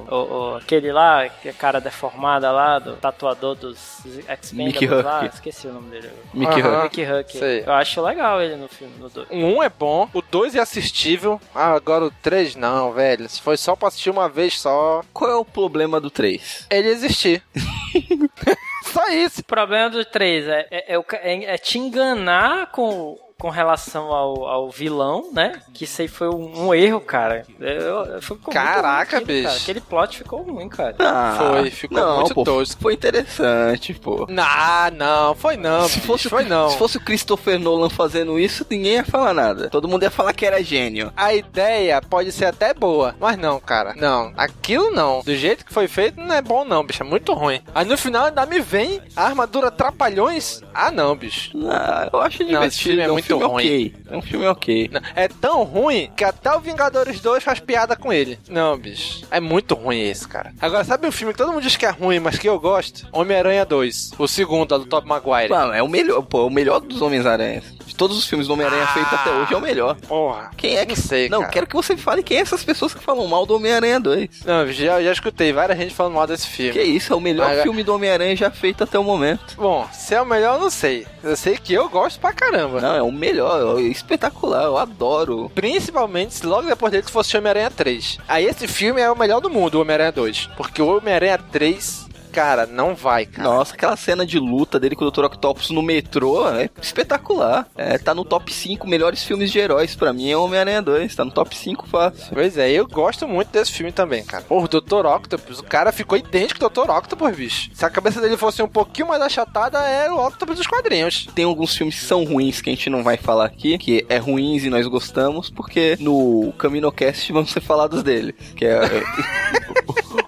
[0.10, 4.86] o, o- o- aquele lá, que é cara deformada lá, do tatuador dos X-Men Mickey
[4.86, 5.04] Huck.
[5.04, 5.26] lá.
[5.26, 6.10] Esqueci o nome dele.
[6.34, 6.86] Mickey Aham.
[6.86, 6.98] Huck.
[7.00, 7.38] Mickey Huck.
[7.38, 7.64] Sei.
[7.66, 9.30] Eu acho legal ele no filme, no 2.
[9.30, 11.40] O 1 é bom, o 2 é assistível.
[11.54, 13.28] Ah, agora o 3 não, velho.
[13.30, 16.66] Se foi só pra assistir uma vez só, Qual é o problema do 3?
[16.70, 17.44] ele existir.
[18.92, 19.42] só isso.
[19.42, 24.48] O problema do 3 é, é, é é- é te enganar com, com relação ao,
[24.48, 25.64] ao vilão, né?
[25.74, 27.44] Que isso aí foi um, um erro, cara.
[27.60, 29.48] Eu, eu, Caraca, ruim bicho.
[29.48, 29.58] cara.
[29.58, 30.96] Aquele plot ficou ruim, cara.
[31.00, 32.80] Ah, Foi, ficou não, muito pô, tosco.
[32.80, 34.28] Foi interessante, pô.
[34.38, 35.88] Ah, não, foi não.
[35.88, 36.70] Se bicho, fosse, foi não.
[36.70, 39.72] se fosse o Christopher Nolan fazendo isso, ninguém ia falar nada.
[39.72, 41.12] Todo mundo ia falar que era gênio.
[41.18, 43.96] A ideia pode ser até boa, mas não, cara.
[43.98, 45.22] Não, aquilo não.
[45.24, 47.02] Do jeito que foi feito, não é bom não, bicho.
[47.02, 47.60] É muito ruim.
[47.74, 50.62] Aí no final ainda me vem a armadura trapalhões.
[50.76, 51.54] Ah, não, bicho.
[51.68, 52.60] Ah, eu acho divertido.
[52.60, 53.64] Não, esse filme é um muito filme ruim.
[53.66, 53.96] ok.
[54.10, 54.90] É um filme ok.
[54.92, 58.40] Não, É tão ruim que até o Vingadores 2 faz piada com ele.
[58.50, 59.26] Não, bicho.
[59.32, 60.54] É muito ruim esse, cara.
[60.62, 63.08] Agora, sabe um filme que todo mundo diz que é ruim, mas que eu gosto?
[63.12, 64.12] Homem-Aranha 2.
[64.18, 65.50] O segundo, a do Top Maguire.
[65.50, 67.64] Mano, é o melhor, pô, é o melhor dos Homens-Aranha.
[68.02, 68.88] Todos os filmes do Homem-Aranha Ah.
[68.88, 69.96] feitos até hoje, é o melhor.
[70.08, 70.50] Porra.
[70.58, 70.96] Quem é que.
[70.96, 71.52] Não sei, Não, cara.
[71.52, 74.42] quero que você fale quem é essas pessoas que falam mal do Homem-Aranha 2.
[74.44, 76.72] Não, já, já escutei várias gente falando mal desse filme.
[76.74, 79.54] Que isso, é o melhor Mas- filme do Homem-Aranha já feito até o momento.
[79.56, 81.06] Bom, se é o melhor, eu não sei.
[81.24, 82.82] Eu sei que eu gosto pra caramba.
[82.82, 85.52] Não, é o melhor, é espetacular, eu adoro.
[85.54, 88.18] Principalmente se logo depois dele que fosse Homem-Aranha 3.
[88.28, 90.50] Aí esse filme é o melhor do mundo, o Homem-Aranha 2.
[90.58, 93.48] Porque o Homem-Aranha 3, cara, não vai, cara.
[93.48, 95.26] Nossa, aquela cena de luta dele com o Dr.
[95.26, 97.68] Octopus no metrô é espetacular.
[97.76, 101.16] É, tá no top 5 melhores filmes de heróis pra mim, é Homem-Aranha 2.
[101.16, 102.34] Tá no top 5 fácil.
[102.34, 104.44] Pois é, eu gosto muito desse filme também, cara.
[104.44, 105.06] Porra, o Dr.
[105.06, 106.90] Octopus, o cara ficou idêntico ao Dr.
[106.90, 107.70] Octopus, bicho.
[107.74, 111.28] Se a cabeça dele fosse um pouquinho mais achatada, é o Octopus dos quadrinhos.
[111.36, 114.18] Tem alguns filmes que são ruins que a gente não vai falar aqui, que é
[114.18, 118.34] ruins e nós gostamos, porque no CaminoCast vamos ser falados dele.
[118.56, 118.82] Que é.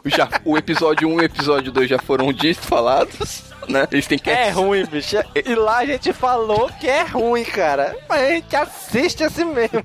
[0.06, 3.88] Já, o episódio 1 e o episódio 2 já foram ditos, falados, né?
[3.92, 4.30] Eles têm que.
[4.30, 5.16] É ruim, bicho.
[5.34, 7.96] E lá a gente falou que é ruim, cara.
[8.10, 9.84] Mas a gente assiste assim mesmo.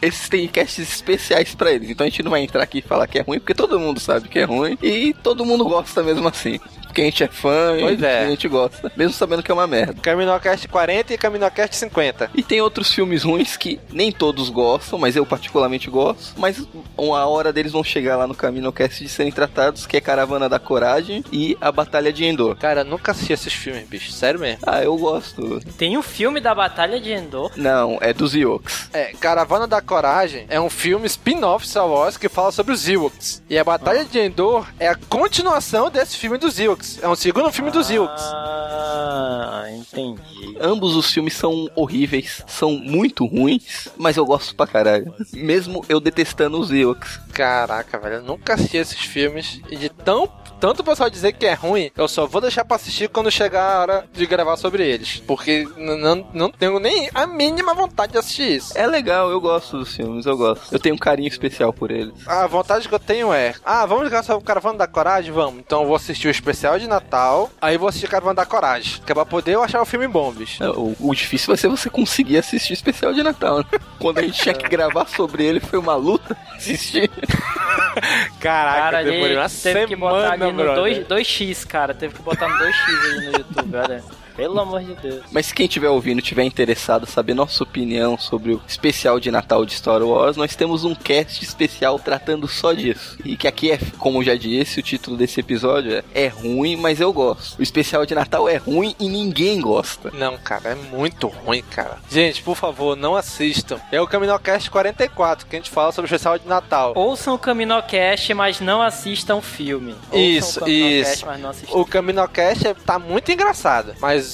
[0.00, 1.90] Esses têm casts especiais pra eles.
[1.90, 4.00] Então a gente não vai entrar aqui e falar que é ruim, porque todo mundo
[4.00, 4.78] sabe que é ruim.
[4.82, 6.60] E todo mundo gosta mesmo assim.
[6.96, 8.24] Porque a gente é fã Pois e é.
[8.24, 8.90] a gente gosta.
[8.96, 10.00] Mesmo sabendo que é uma merda.
[10.00, 12.30] Caminocast 40 e Caminocast 50.
[12.34, 16.32] E tem outros filmes ruins que nem todos gostam, mas eu particularmente gosto.
[16.38, 20.48] Mas uma hora deles vão chegar lá no CaminoCast de serem tratados, que é Caravana
[20.48, 22.56] da Coragem e A Batalha de Endor.
[22.56, 24.10] Cara, eu nunca assisti esses filmes, bicho.
[24.10, 24.60] Sério mesmo.
[24.66, 25.60] Ah, eu gosto.
[25.76, 27.52] Tem o filme da Batalha de Endor.
[27.56, 28.88] Não, é dos Ewoks.
[28.94, 33.42] É, Caravana da Coragem é um filme spin-off Star Wars que fala sobre os Ewoks.
[33.50, 36.85] E a Batalha de Endor é a continuação desse filme dos Ewoks.
[37.02, 38.22] É um segundo filme dos Ewoks.
[38.22, 40.56] Ah, entendi.
[40.60, 45.14] Ambos os filmes são horríveis, são muito ruins, mas eu gosto pra caralho.
[45.32, 47.20] Mesmo eu detestando os Ewoks.
[47.32, 49.60] Caraca, velho, eu nunca assisti esses filmes.
[49.70, 50.28] E de tão
[50.60, 53.76] tanto o pessoal dizer que é ruim, eu só vou deixar pra assistir quando chegar
[53.76, 55.22] a hora de gravar sobre eles.
[55.26, 58.76] Porque não, não tenho nem a mínima vontade de assistir isso.
[58.76, 60.72] É legal, eu gosto dos filmes, eu gosto.
[60.72, 62.14] Eu tenho um carinho especial por eles.
[62.26, 65.32] A vontade que eu tenho é: ah, vamos ligar sobre o Caravana da Coragem?
[65.32, 65.60] Vamos.
[65.60, 69.00] Então eu vou assistir o especial de Natal, aí vou assistir Caravana da Coragem.
[69.04, 70.62] Que é pra poder eu achar o filme bom, bicho.
[70.62, 73.58] É, O, o difícil vai ser você conseguir assistir o especial de Natal.
[73.58, 73.64] Né?
[73.98, 77.10] Quando a gente tinha que gravar sobre ele, foi uma luta assistir.
[78.40, 81.04] Caraca, Cara, demorei uma teve que botar semana, ali no brother.
[81.06, 81.94] 2, 2x, cara.
[81.94, 84.04] Teve que botar no 2x ali no YouTube, olha.
[84.36, 85.22] Pelo amor de Deus.
[85.30, 89.64] Mas se quem estiver ouvindo tiver interessado saber nossa opinião sobre o especial de Natal
[89.64, 93.16] de Star Wars, nós temos um cast especial tratando só disso.
[93.24, 96.76] E que aqui é, como eu já disse, o título desse episódio é, é ruim,
[96.76, 97.58] mas eu gosto.
[97.58, 100.10] O especial de Natal é ruim e ninguém gosta.
[100.12, 101.98] Não, cara, é muito ruim, cara.
[102.10, 103.80] Gente, por favor, não assistam.
[103.90, 106.92] É o Caminocast 44, que a gente fala sobre o especial de Natal.
[106.94, 109.94] Ouçam o Caminocast, mas não assistam o filme.
[110.10, 111.26] Ouçam Isso, o Caminocast, isso.
[111.26, 111.76] Mas não assistam.
[111.78, 114.25] O Caminocast é- tá muito engraçado, mas,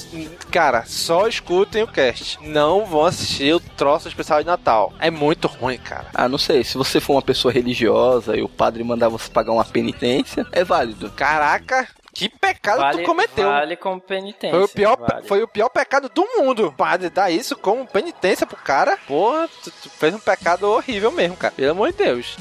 [0.51, 2.39] cara, só escutem o cast.
[2.41, 4.93] Não vão assistir o troço especial de Natal.
[4.99, 6.07] É muito ruim, cara.
[6.13, 9.51] Ah, não sei, se você for uma pessoa religiosa e o padre mandar você pagar
[9.51, 11.09] uma penitência, é válido.
[11.11, 13.49] Caraca, que pecado Vale, tu cometeu.
[13.49, 14.55] vale como penitência.
[14.55, 15.27] Foi o, pior, vale.
[15.27, 16.71] foi o pior pecado do mundo.
[16.77, 18.97] Padre, dar isso como penitência pro cara.
[19.07, 21.53] Porra, tu, tu fez um pecado horrível mesmo, cara.
[21.55, 22.37] Pelo amor de Deus.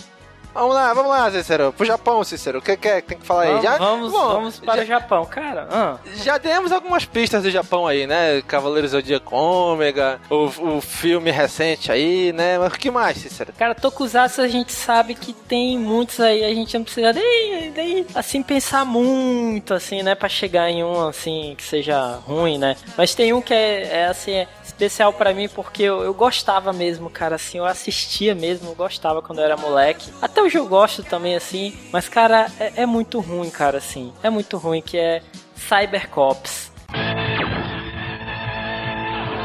[0.55, 1.73] Vamos lá, vamos lá, Cícero.
[1.73, 2.59] Pro Japão, Cícero.
[2.59, 3.49] O que, que é que tem que falar aí?
[3.49, 5.67] Vamos, Já, vamos, bom, vamos para já, o Japão, cara.
[5.71, 5.97] ah.
[6.17, 8.43] já demos algumas pistas do Japão aí, né?
[8.47, 12.59] Cavaleiros do Zodíaco Ômega, o, o filme recente aí, né?
[12.59, 13.53] Mas o que mais, Cícero?
[13.59, 18.07] Cara, Tokusatsu a gente sabe que tem muitos aí, a gente não precisa nem, nem,
[18.15, 22.77] assim pensar muito, assim, né, Pra chegar em um assim que seja ruim, né?
[22.97, 24.49] Mas tem um que é, é, assim, é
[24.83, 29.23] especial pra mim porque eu, eu gostava mesmo, cara, assim, eu assistia mesmo, eu gostava
[29.23, 30.11] quando eu era moleque.
[30.21, 34.31] Até hoje eu gosto também, assim, mas cara, é, é muito ruim, cara, assim, é
[34.31, 35.23] muito ruim que é
[35.55, 36.73] Cybercops.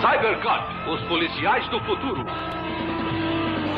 [0.02, 2.26] Cybercop, os policiais do futuro.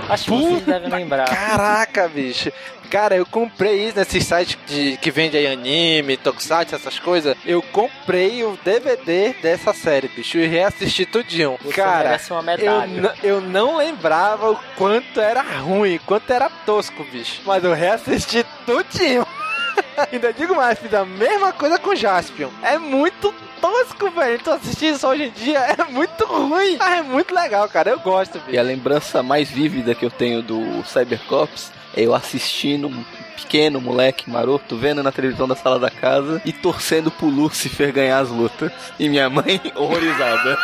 [0.09, 1.25] Acho que vocês devem lembrar.
[1.29, 2.51] Caraca, bicho.
[2.89, 7.37] Cara, eu comprei isso nesses sites de, que vende aí anime, tokusatsu, essas coisas.
[7.45, 11.57] Eu comprei o DVD dessa série, bicho, e reassisti tudinho.
[11.63, 12.87] Você Cara, uma eu, medalha.
[12.87, 17.41] n- eu não lembrava o quanto era ruim, quanto era tosco, bicho.
[17.45, 19.25] Mas eu reassisti tudinho.
[20.11, 22.49] Ainda digo mais, fiz a mesma coisa com Jaspion.
[22.61, 24.39] É muito tosco, velho.
[24.39, 26.77] Tu assistir isso hoje em dia é muito ruim.
[26.79, 27.89] Ah, é muito legal, cara.
[27.89, 28.51] Eu gosto, bicho.
[28.51, 33.03] E a lembrança mais vívida que eu tenho do Cybercops é eu assistindo um
[33.35, 38.19] pequeno moleque maroto, vendo na televisão da sala da casa e torcendo pro Lucifer ganhar
[38.19, 38.71] as lutas.
[38.99, 40.57] E minha mãe horrorizada.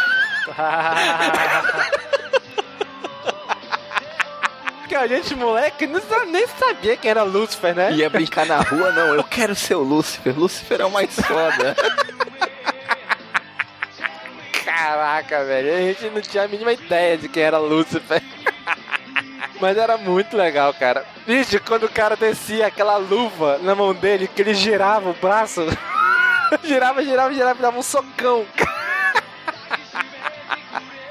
[4.88, 7.92] Que a gente, moleque, nem sabia quem era Lucifer, né?
[7.94, 10.38] Ia brincar na rua, não, eu quero ser o Lucifer.
[10.38, 11.76] Lucifer é o mais foda.
[14.64, 15.74] Caraca, velho.
[15.74, 18.22] A gente não tinha a mínima ideia de quem era Lucifer.
[19.60, 21.06] Mas era muito legal, cara.
[21.26, 25.66] Bicho, quando o cara descia aquela luva na mão dele, que ele girava o braço.
[26.64, 28.46] girava, girava, girava dava um socão.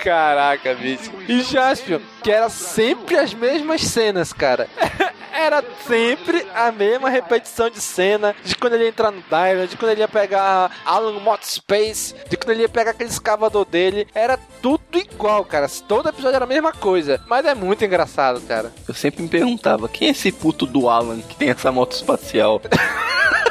[0.05, 1.11] Caraca, bicho.
[1.27, 4.69] E Jaspion, que era sempre as mesmas cenas, cara.
[5.37, 9.77] Era sempre a mesma repetição de cena de quando ele ia entrar no Dylan, de
[9.77, 14.07] quando ele ia pegar Alan Mott Space, de quando ele ia pegar aquele escavador dele.
[14.15, 15.69] Era tudo igual, cara.
[15.89, 17.21] Todo episódio era a mesma coisa.
[17.27, 18.73] Mas é muito engraçado, cara.
[18.87, 22.63] Eu sempre me perguntava, quem é esse puto do Alan que tem essa moto espacial?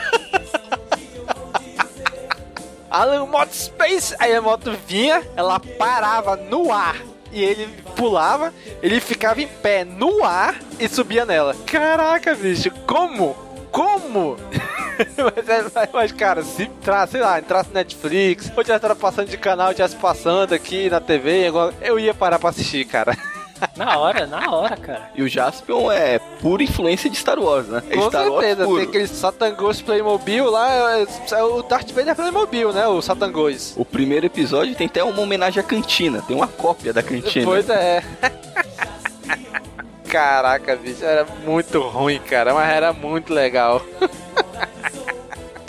[2.93, 6.95] Alan Mott Space, aí a moto vinha, ela parava no ar.
[7.31, 11.55] E ele pulava, ele ficava em pé no ar e subia nela.
[11.65, 13.35] Caraca, bicho, como?
[13.71, 14.37] Como?
[15.17, 19.73] mas, é- mas, cara, se entrasse, sei lá, entrasse Netflix, ou tivesse passando de canal,
[19.73, 23.17] tivesse passando aqui na TV, eu ia parar pra assistir, cara.
[23.77, 25.09] Na hora, na hora, cara.
[25.15, 27.81] E o Jaspion é pura influência de Star Wars, né?
[27.89, 28.79] É Com Star Wars certeza, puro.
[28.79, 32.87] tem aquele Satangos Playmobil lá, é, é o Darth Vader Playmobil, né?
[32.87, 33.73] O Satangos.
[33.77, 37.45] O primeiro episódio tem até uma homenagem à cantina, tem uma cópia da cantina.
[37.45, 38.03] Pois é.
[40.09, 43.81] Caraca, bicho, era muito ruim, cara, mas era muito legal.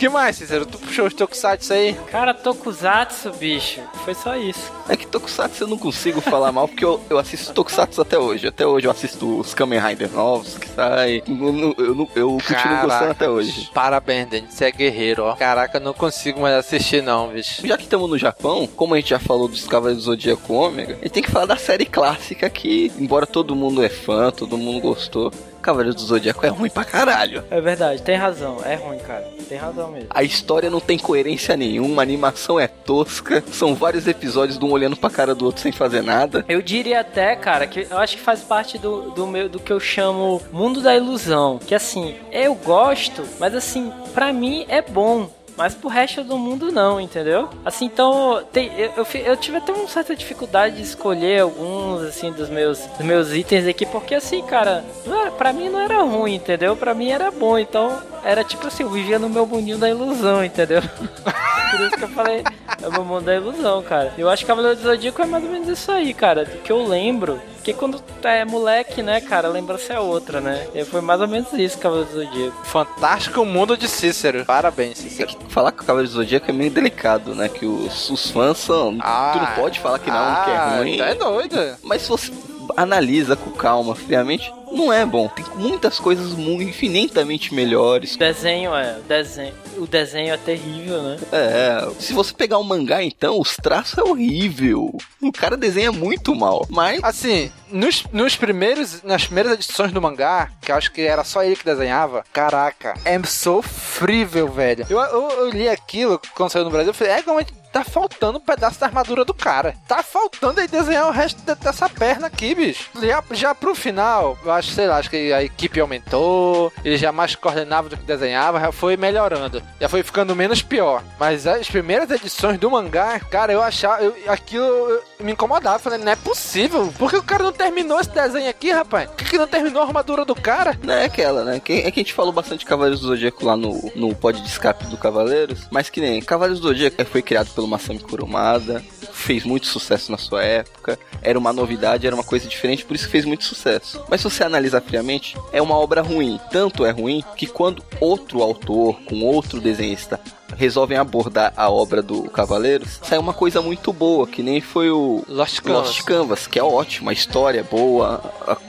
[0.05, 0.67] que mais, Cícero?
[0.67, 1.97] Tu puxou os tokusatsu aí?
[2.11, 4.71] Cara, Tokusatsu, bicho, foi só isso.
[4.87, 8.47] É que Tokusatsu eu não consigo falar mal, porque eu, eu assisto Tokusatsu até hoje.
[8.47, 11.23] Até hoje eu assisto os Kamen Rider novos que saem.
[11.27, 13.71] Eu, eu, eu, eu continuo gostando até hoje.
[13.73, 15.35] Parabéns, Dani, você é guerreiro, ó.
[15.35, 17.65] Caraca, eu não consigo mais assistir não, bicho.
[17.65, 20.93] Já que estamos no Japão, como a gente já falou dos Cavaleiros do Zodíaco Ômega,
[20.93, 24.55] a gente tem que falar da série clássica que, embora todo mundo é fã, todo
[24.55, 25.31] mundo gostou,
[25.65, 27.43] Cavaleiros do Zodíaco é ruim pra caralho.
[27.49, 29.27] É verdade, tem razão, é ruim, cara.
[29.49, 30.09] Tem razão mesmo.
[30.11, 34.71] A história não tem coerência nenhuma, a animação é tosca, são vários episódios de um
[34.71, 36.45] olhando pra cara do outro sem fazer nada.
[36.47, 39.73] Eu diria até, cara, que eu acho que faz parte do, do meu do que
[39.73, 41.57] eu chamo mundo da ilusão.
[41.57, 45.29] Que assim, eu gosto, mas assim, pra mim é bom.
[45.57, 47.49] Mas pro resto do mundo não, entendeu?
[47.63, 52.31] Assim, então, tem, eu, eu, eu tive até uma certa dificuldade de escolher alguns, assim,
[52.31, 56.01] dos meus, dos meus itens aqui, porque assim, cara, não era, pra mim não era
[56.01, 56.75] ruim, entendeu?
[56.75, 60.43] Pra mim era bom, então era tipo assim, eu vivia no meu mundinho da ilusão,
[60.43, 60.81] entendeu?
[61.71, 62.43] Por isso que eu falei,
[62.81, 64.13] é o mundo da ilusão, cara.
[64.17, 66.45] Eu acho que Cavaleiro do Zodíaco é mais ou menos isso aí, cara.
[66.45, 67.41] Do que eu lembro.
[67.55, 70.67] Porque quando tu é moleque, né, cara, a lembrança é outra, né?
[70.73, 72.65] E foi mais ou menos isso, Cavaleiro do Zodíaco.
[72.65, 74.45] Fantástico mundo de Cícero.
[74.45, 75.35] Parabéns, Cícero.
[75.49, 77.47] Falar com o Cavaleiro do Zodíaco é meio delicado, né?
[77.47, 78.97] Que os, os fãs são.
[78.97, 80.97] tu não pode falar que não, que é Ah, ruim.
[80.97, 81.55] tá é doido.
[81.83, 82.31] Mas se você
[82.75, 85.27] analisa com calma, friamente, não é bom.
[85.27, 88.15] Tem muitas coisas infinitamente melhores.
[88.15, 91.17] O desenho é, o desenho, o desenho é terrível, né?
[91.31, 94.97] É, se você pegar o mangá, então, os traços é horrível.
[95.21, 96.65] O cara desenha muito mal.
[96.69, 101.23] Mas, Assim, nos, nos primeiros, nas primeiras edições do mangá, que eu acho que era
[101.23, 104.85] só ele que desenhava, caraca, é sofrível, velho.
[104.89, 107.39] Eu, eu, eu li aquilo quando saiu no Brasil, eu falei, é como
[107.75, 109.75] tá faltando um pedaço da armadura do cara.
[109.85, 112.89] Tá faltando ele desenhar o resto de- dessa perna aqui, bicho.
[113.01, 117.11] Já, já pro final, eu acho, sei lá, acho que a equipe aumentou, ele já
[117.11, 119.61] mais coordenava do que desenhava, já foi melhorando.
[119.81, 121.03] Já foi ficando menos pior.
[121.19, 125.77] Mas as primeiras edições do mangá, cara, eu achava, eu, aquilo eu- me incomodava.
[125.79, 126.93] Falei, não é possível.
[126.97, 129.09] Por que o cara não terminou esse desenho aqui, rapaz?
[129.09, 130.79] Por que, que não terminou a armadura do cara?
[130.81, 131.59] não é aquela, né?
[131.59, 134.39] Que, é que a gente falou bastante de Cavaleiros do Zodíaco lá no, no pod
[134.41, 135.67] de escape do Cavaleiros.
[135.69, 138.83] Mas que nem Cavaleiros do Zodíaco foi criado pelo Masami Kurumada.
[139.11, 140.99] Fez muito sucesso na sua época.
[141.21, 144.03] Era uma novidade, era uma coisa diferente, por isso fez muito sucesso.
[144.09, 146.39] Mas se você analisar friamente, é uma obra ruim.
[146.51, 150.19] Tanto é ruim que quando outro autor, com outro desenhista,
[150.55, 155.23] resolvem abordar a obra do Cavaleiros, sai uma coisa muito boa, que nem foi o
[155.27, 155.87] Lost Canvas.
[155.87, 158.21] Lost Canvas, que é ótimo, a história é boa,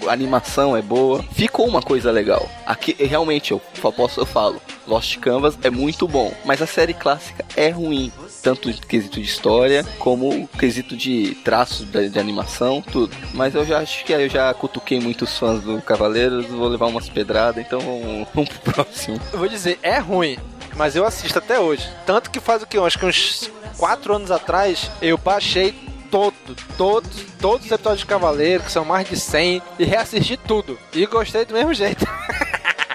[0.06, 2.48] a, animação é boa, ficou uma coisa legal.
[2.64, 3.60] Aqui, realmente, eu
[3.92, 8.12] posso, eu falo, Lost Canvas é muito bom, mas a série clássica é ruim.
[8.46, 13.12] Tanto em quesito de história, como o quesito de traços de, de animação, tudo.
[13.34, 17.08] Mas eu já acho que eu já cutuquei muitos fãs do Cavaleiros, vou levar umas
[17.08, 19.20] pedradas, então vamos, vamos pro próximo.
[19.32, 20.38] Eu vou dizer, é ruim,
[20.76, 21.90] mas eu assisto até hoje.
[22.06, 22.78] Tanto que faz o que?
[22.78, 25.74] Acho que uns 4 anos atrás, eu baixei
[26.08, 26.36] todo,
[26.78, 30.78] todos, todos os episódios de Cavaleiro, que são mais de 100, e reassisti tudo.
[30.94, 32.06] E gostei do mesmo jeito.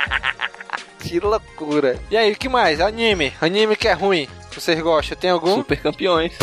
[0.98, 2.00] que loucura.
[2.10, 2.80] E aí, o que mais?
[2.80, 3.34] Anime.
[3.42, 4.30] Anime que é ruim.
[4.60, 5.18] Vocês gostam?
[5.18, 5.56] Tem algum?
[5.56, 6.34] Super campeões.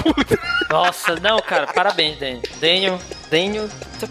[0.70, 2.42] Nossa, não, cara, parabéns, Daniel.
[2.60, 2.98] Daniel,
[3.30, 3.68] Daniel,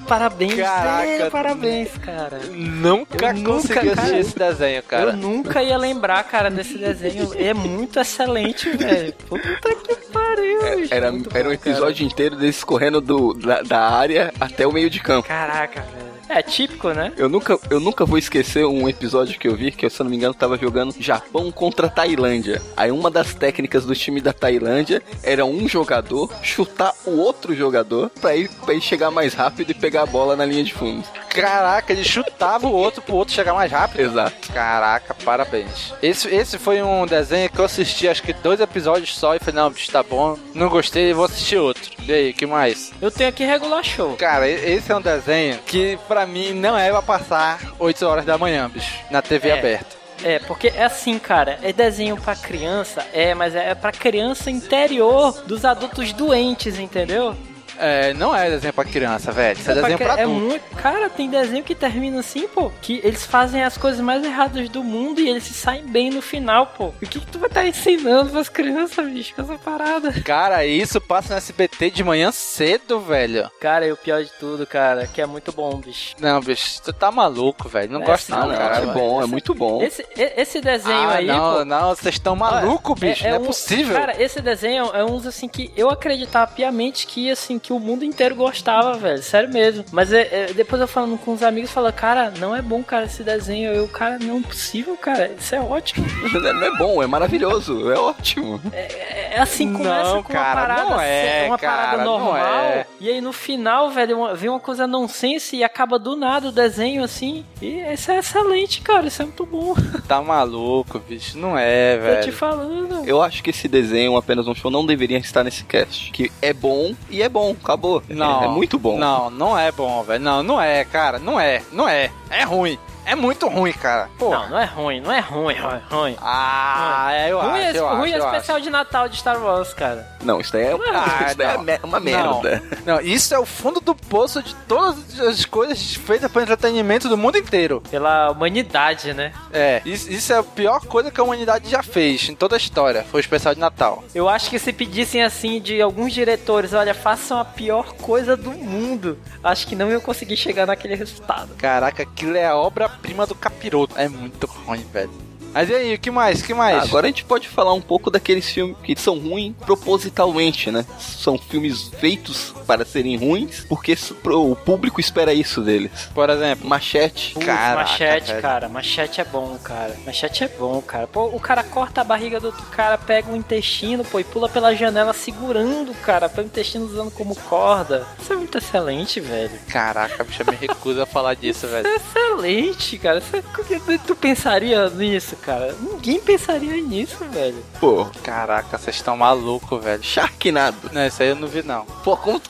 [0.08, 1.08] parabéns, Caraca.
[1.08, 2.40] Daniel, parabéns, cara.
[2.52, 5.12] Nunca Eu nunca, assistir cara, esse desenho, cara.
[5.12, 7.32] Eu nunca ia lembrar, cara, desse desenho.
[7.36, 9.14] É muito excelente, velho.
[9.14, 10.94] Puta que pariu, bicho.
[10.94, 11.54] Era, era um bom, cara.
[11.54, 15.28] episódio inteiro deles correndo do, da, da área até o meio de campo.
[15.28, 16.07] Caraca, velho.
[16.30, 17.12] É típico, né?
[17.18, 20.04] Eu nunca, eu nunca vou esquecer um episódio que eu vi, que eu, se eu
[20.04, 22.62] não me engano, tava jogando Japão contra Tailândia.
[22.76, 28.10] Aí uma das técnicas do time da Tailândia era um jogador chutar o outro jogador
[28.22, 31.04] pra ir, pra ir chegar mais rápido e pegar a bola na linha de fundo.
[31.30, 34.02] Caraca, ele chutava o outro pro outro chegar mais rápido.
[34.02, 34.52] Exato.
[34.52, 35.94] Caraca, parabéns.
[36.02, 39.62] Esse, esse foi um desenho que eu assisti acho que dois episódios só e falei,
[39.62, 40.38] não, bicho, tá bom.
[40.54, 41.92] Não gostei, vou assistir outro.
[42.08, 42.92] E aí, que mais?
[43.02, 44.16] Eu tenho aqui regular show.
[44.16, 48.38] Cara, esse é um desenho que pra mim não é pra passar 8 horas da
[48.38, 49.60] manhã, bicho, na TV É.
[49.60, 49.98] aberta.
[50.24, 55.44] É, porque é assim, cara, é desenho pra criança, é, mas é pra criança interior
[55.46, 57.36] dos adultos doentes, entendeu?
[57.80, 59.60] É, não é desenho pra criança, velho.
[59.60, 60.42] Isso é, desenho pra, pra é adulto.
[60.46, 64.68] muito, cara, tem desenho que termina assim, pô, que eles fazem as coisas mais erradas
[64.70, 66.86] do mundo e eles se saem bem no final, pô.
[66.88, 70.12] O que, que tu vai estar ensinando pras crianças, bicho, com essa parada?
[70.22, 73.50] Cara, isso passa no SBT de manhã cedo, velho.
[73.60, 76.16] Cara, e o pior de tudo, cara, que é muito bom, bicho.
[76.20, 77.92] Não, bicho, tu tá maluco, velho.
[77.92, 78.78] Não É, gosto sim, não, não, cara.
[78.78, 79.82] é bom, é muito bom.
[79.84, 83.24] Esse, esse desenho ah, aí, não, pô, não, vocês estão malucos, bicho.
[83.24, 83.96] não é um- possível.
[83.96, 88.06] Cara, esse desenho é uns assim que eu acreditava piamente que assim que o mundo
[88.06, 89.22] inteiro gostava, velho.
[89.22, 89.84] Sério mesmo.
[89.92, 93.04] Mas é, é, depois eu falando com os amigos, fala, cara, não é bom, cara,
[93.04, 93.74] esse desenho.
[93.74, 95.30] Eu, cara, não é possível, cara.
[95.38, 96.08] Isso é ótimo.
[96.32, 98.62] Não é bom, é maravilhoso, é ótimo.
[98.72, 102.20] É, é assim começa Não, com cara, uma parada, não é, uma cara, parada não
[102.20, 102.38] normal.
[102.38, 102.86] é.
[103.02, 106.52] E aí no final, velho, uma- vem uma coisa nonsense e acaba do nada o
[106.52, 107.46] desenho assim.
[107.62, 109.08] E isso é excelente, cara.
[109.08, 109.76] Isso é muito bom.
[110.08, 111.38] Tá maluco, bicho.
[111.38, 112.34] Não é, Tô te velho.
[112.34, 113.06] falando.
[113.06, 116.12] Eu acho que esse desenho, apenas um show, não deveria estar nesse cast.
[116.12, 118.02] Que é bom e é bom, acabou.
[118.10, 118.44] Não.
[118.44, 118.98] É, é muito bom.
[118.98, 120.24] Não, não é bom, velho.
[120.24, 121.20] Não, não é, cara.
[121.20, 121.62] Não é.
[121.72, 122.12] Não é.
[122.30, 122.78] É ruim.
[123.08, 124.10] É muito ruim, cara.
[124.20, 124.30] Pô.
[124.30, 126.16] Não, não é ruim, não é ruim, ruim, ruim.
[126.22, 129.18] Ah, é, eu ruim acho, é, eu ruim acho, é eu especial de Natal de
[129.18, 130.06] Star Wars, cara.
[130.22, 131.64] Não, isso daí é, Ah, isso daí é não.
[131.64, 132.64] me- uma merda.
[132.86, 137.08] Não, não, isso é o fundo do poço de todas as coisas feitas para entretenimento
[137.08, 137.82] do mundo inteiro.
[137.90, 139.32] Pela humanidade, né?
[139.54, 142.58] É, isso, isso é a pior coisa que a humanidade já fez em toda a
[142.58, 143.06] história.
[143.10, 144.04] Foi o especial de Natal.
[144.14, 148.52] Eu acho que se pedissem assim de alguns diretores, olha, façam a pior coisa do
[148.52, 151.56] mundo, acho que não iam conseguir chegar naquele resultado.
[151.58, 152.56] Caraca, aquilo é a
[152.98, 153.98] obra-prima do capiroto.
[153.98, 155.27] É muito ruim, velho.
[155.58, 156.40] Mas e aí, o que mais?
[156.40, 156.84] O que mais?
[156.84, 160.86] Agora a gente pode falar um pouco daqueles filmes que são ruins propositalmente, né?
[161.00, 166.12] São filmes feitos para serem ruins, porque o público espera isso deles.
[166.14, 167.34] Por exemplo, Machete.
[167.34, 168.42] Putz, Caraca, machete, velho.
[168.44, 168.70] cara.
[168.70, 169.98] Machete é bom, cara.
[170.06, 171.08] Machete é bom, cara.
[171.08, 174.48] Pô, o cara corta a barriga do outro cara, pega o intestino, pô, e pula
[174.48, 178.06] pela janela segurando, cara, pega o intestino usando como corda.
[178.22, 179.50] Isso é muito excelente, velho.
[179.68, 181.88] Caraca, bicho, me recuso a falar disso, velho.
[181.88, 183.18] Excelente, cara.
[183.18, 185.47] Isso é- Tu pensaria nisso, cara?
[185.82, 187.64] Ninguém pensaria nisso, velho.
[187.80, 190.04] Pô, Caraca, vocês estão malucos, velho.
[190.04, 190.90] Sharknado.
[190.92, 191.86] Não, isso aí eu não vi, não.
[192.04, 192.42] Pô, como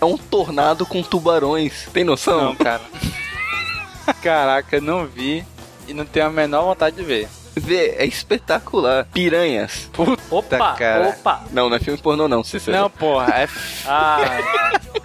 [0.00, 1.88] é um tornado com tubarões.
[1.92, 2.40] Tem noção?
[2.44, 2.82] Não, cara.
[4.22, 5.44] Caraca, eu não vi
[5.88, 7.28] e não tenho a menor vontade de ver.
[7.56, 9.06] Vê, é espetacular.
[9.12, 9.88] Piranhas.
[9.92, 11.08] Puta, Opa, cara.
[11.08, 11.44] opa.
[11.52, 12.76] Não, não é filme pornô não, Cícero.
[12.76, 13.48] Não, porra, é
[13.86, 14.40] Ah,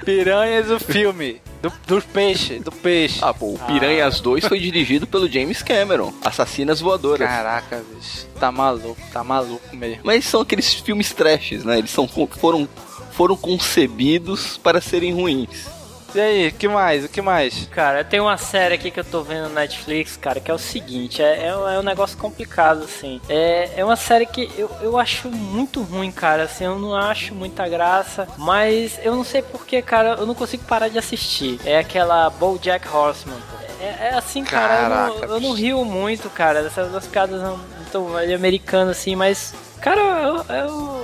[0.04, 1.41] Piranhas o filme.
[1.62, 3.20] Do, dos peixes, do peixe.
[3.22, 6.14] Ah, pô, o Piranhas 2 foi dirigido pelo James Cameron.
[6.24, 7.28] Assassinas Voadoras.
[7.28, 8.26] Caraca, bicho.
[8.39, 10.00] Tá maluco, tá maluco mesmo.
[10.04, 11.78] Mas são aqueles filmes trashes, né?
[11.78, 12.68] Eles são, foram,
[13.12, 15.68] foram concebidos para serem ruins.
[16.16, 17.05] E aí, que mais?
[17.05, 17.68] O que mais?
[17.72, 20.57] Cara, tem uma série aqui que eu tô vendo na Netflix, cara, que é o
[20.57, 23.22] seguinte, é, é, um- é um negócio complicado, assim.
[23.30, 27.36] É, é uma série que eu, eu acho muito ruim, cara, assim, eu não acho
[27.36, 31.60] muita graça, mas eu não sei porquê, cara, eu não consigo parar de assistir.
[31.64, 33.38] É aquela BoJack Horseman.
[33.80, 37.39] É, é assim, cara, eu Caraca, não, eu não rio muito, cara, dessas das piadas
[37.41, 37.60] não
[37.91, 39.53] tão americanas, assim, mas...
[39.80, 40.99] Cara, eu, eu, eu, eu, eu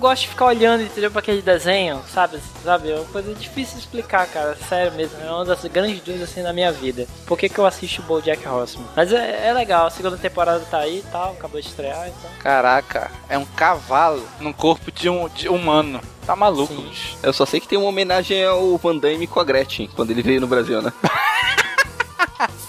[0.00, 2.40] gosto de ficar olhando, entendeu, pra aquele desenho, sabe?
[2.64, 2.90] Sabe?
[2.90, 4.56] É uma coisa difícil de explicar, cara.
[4.68, 5.20] Sério mesmo.
[5.22, 7.06] É uma das grandes dúvidas assim na minha vida.
[7.26, 8.86] Por que, que eu assisto o BoJack Horseman?
[8.96, 12.30] Mas é, é legal, a segunda temporada tá aí e tal, acabou de estrear, então.
[12.40, 16.00] Caraca, é um cavalo no corpo de um de humano.
[16.26, 16.88] Tá maluco, Sim.
[16.88, 17.16] bicho.
[17.22, 20.22] Eu só sei que tem uma homenagem ao Van Damme com a Gretchen, quando ele
[20.22, 20.92] veio no Brasil, né?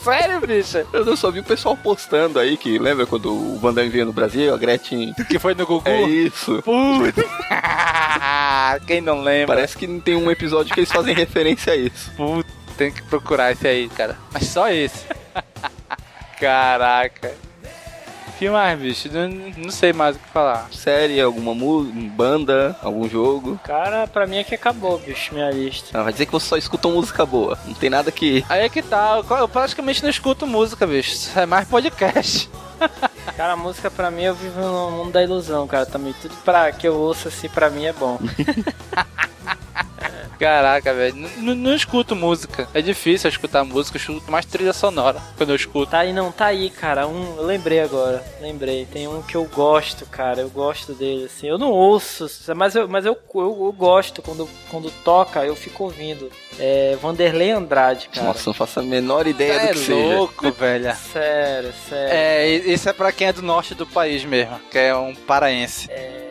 [0.04, 0.86] Sério, bicho?
[0.92, 4.14] Eu só vi o pessoal postando aí que lembra quando o Van Damme veio no
[4.14, 5.14] Brasil, a Gretchen.
[5.30, 5.88] Que foi no Gugu?
[5.88, 6.62] É isso.
[6.64, 7.24] Putz.
[8.88, 9.56] Quem não lembra?
[9.56, 12.12] Parece que tem um episódio que eles fazem referência a isso.
[12.18, 14.18] Putz, tem que procurar esse aí, cara.
[14.34, 15.06] Mas só esse.
[16.40, 17.51] Caraca.
[18.42, 19.08] Que mais, bicho?
[19.14, 20.68] Não, não sei mais o que falar.
[20.72, 23.60] Série, alguma música, banda, algum jogo.
[23.64, 25.96] Cara, pra mim é que acabou, bicho, minha lista.
[25.96, 27.56] Ah, vai dizer que você só escuta música boa.
[27.68, 28.44] Não tem nada que.
[28.50, 31.30] Aí é que tá, eu, eu praticamente não escuto música, bicho.
[31.38, 32.50] É mais podcast.
[33.38, 35.86] Cara, a música pra mim eu vivo no mundo da ilusão, cara.
[35.86, 38.18] Também tudo pra que eu ouça assim pra mim é bom.
[40.42, 41.16] Caraca, velho.
[41.38, 42.68] Não escuto música.
[42.74, 45.92] É difícil eu escutar música, eu escuto mais trilha sonora quando eu escuto.
[45.92, 47.08] Tá aí, não, tá aí, cara.
[47.08, 48.88] Um, eu lembrei agora, lembrei.
[48.92, 50.42] Tem um que eu gosto, cara.
[50.42, 51.48] Eu gosto dele, assim.
[51.48, 52.26] Eu não ouço,
[52.56, 54.24] mas eu, mas eu, eu, eu gosto.
[54.24, 56.32] Quando, quando toca, eu fico ouvindo.
[56.58, 58.28] É Vanderlei Andrade, cara.
[58.28, 59.94] Nossa, não faço a menor ideia é do que seja.
[59.94, 60.96] louco, velho.
[60.96, 62.14] Sério, sério.
[62.14, 65.88] É, isso é pra quem é do norte do país mesmo, que é um paraense.
[65.92, 66.31] É,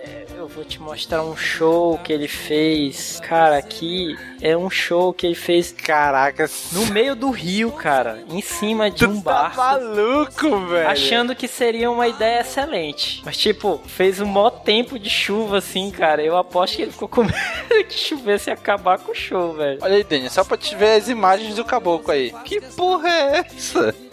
[0.61, 3.19] vou te mostrar um show que ele fez.
[3.21, 8.23] Cara, aqui é um show que ele fez Caraca, no meio do rio, cara.
[8.29, 9.57] Em cima de um tá barco.
[9.57, 10.89] maluco, velho.
[10.89, 13.23] Achando que seria uma ideia excelente.
[13.25, 16.23] Mas, tipo, fez um maior tempo de chuva, assim, cara.
[16.23, 19.79] Eu aposto que ele ficou com medo que chovesse e acabar com o show, velho.
[19.81, 22.35] Olha aí, Dani, só pra te ver as imagens do caboclo aí.
[22.45, 24.10] Que porra é essa?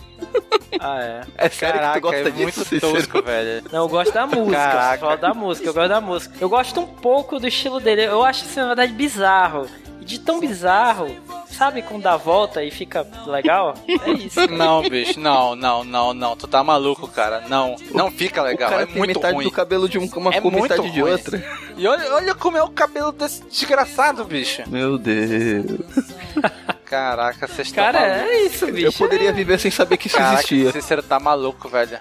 [0.80, 1.22] Ah, é.
[1.38, 3.64] É sério Caraca, que tu gosta é disso, muito tosco, velho.
[3.72, 4.58] Não, eu gosto da música.
[4.58, 5.00] Caraca.
[5.06, 6.36] Só da música, eu gosto da música.
[6.40, 8.04] Eu gosto um pouco do estilo dele.
[8.06, 9.68] Eu acho isso, na verdade, bizarro.
[10.02, 11.10] E de tão bizarro,
[11.50, 13.74] sabe quando dá a volta e fica legal?
[14.06, 14.40] É isso.
[14.52, 16.36] Não, bicho, não, não, não, não.
[16.38, 17.44] Tu tá maluco, cara.
[17.50, 18.68] Não, não fica legal.
[18.70, 19.46] o cara É tem muito metade ruim.
[19.46, 21.12] do cabelo de um- uma É cor, metade de ruim.
[21.12, 21.44] outra.
[21.76, 24.62] E olha, olha como é o cabelo desse desgraçado, bicho.
[24.68, 25.66] Meu Deus.
[26.90, 28.22] Caraca, vocês estão Cara, malucos.
[28.32, 28.88] é isso, bicho.
[28.88, 30.72] Eu poderia viver sem saber que isso Caraca, existia.
[30.72, 32.00] Cícero tá maluco, velho.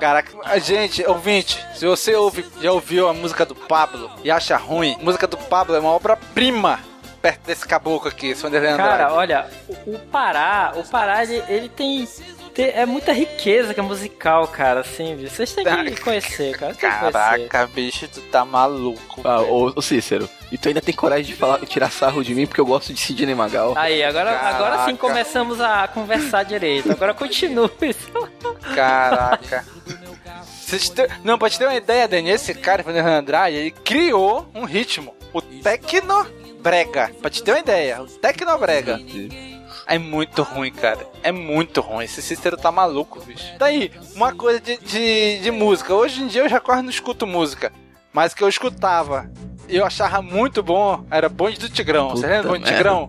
[0.00, 4.56] Caraca, a gente, ouvinte, se você ouve, já ouviu a música do Pablo e acha
[4.56, 6.80] ruim, a música do Pablo é uma obra-prima
[7.22, 8.90] perto desse caboclo aqui, Vanderlei Andrade.
[8.90, 9.46] Cara, olha,
[9.86, 12.06] o, Pará, o Pará, ele, ele tem,
[12.54, 15.28] tem- É muita riqueza que é musical, cara, assim, viu?
[15.28, 16.74] Vocês têm que conhecer, cara.
[16.74, 17.12] Que conhecer.
[17.12, 19.22] Caraca, bicho, tu tá maluco.
[19.24, 22.60] Ah, ô Cícero, e tu ainda tem coragem de falar, tirar sarro de mim porque
[22.60, 23.74] eu gosto de Sidney Magal.
[23.76, 26.90] Aí, agora, agora sim começamos a conversar direito.
[26.92, 27.70] Agora continue.
[28.74, 29.64] Caraca.
[30.94, 34.64] Têm- Não, pra te ter uma ideia, Dani, esse cara, Vanderlei Andrade, ele criou um
[34.64, 37.10] ritmo, o Tecnobrega.
[37.20, 39.00] Pra te ter uma ideia, o Tecnobrega.
[39.88, 41.06] É muito ruim, cara.
[41.22, 42.04] É muito ruim.
[42.04, 43.44] Esse Cícero tá maluco, bicho.
[43.58, 45.94] Daí, uma coisa de, de, de música.
[45.94, 47.72] Hoje em dia eu já quase não escuto música.
[48.12, 49.30] Mas que eu escutava
[49.68, 52.10] eu achava muito bom, era bonde do Tigrão.
[52.10, 53.06] Você lembra do bonde do Tigrão?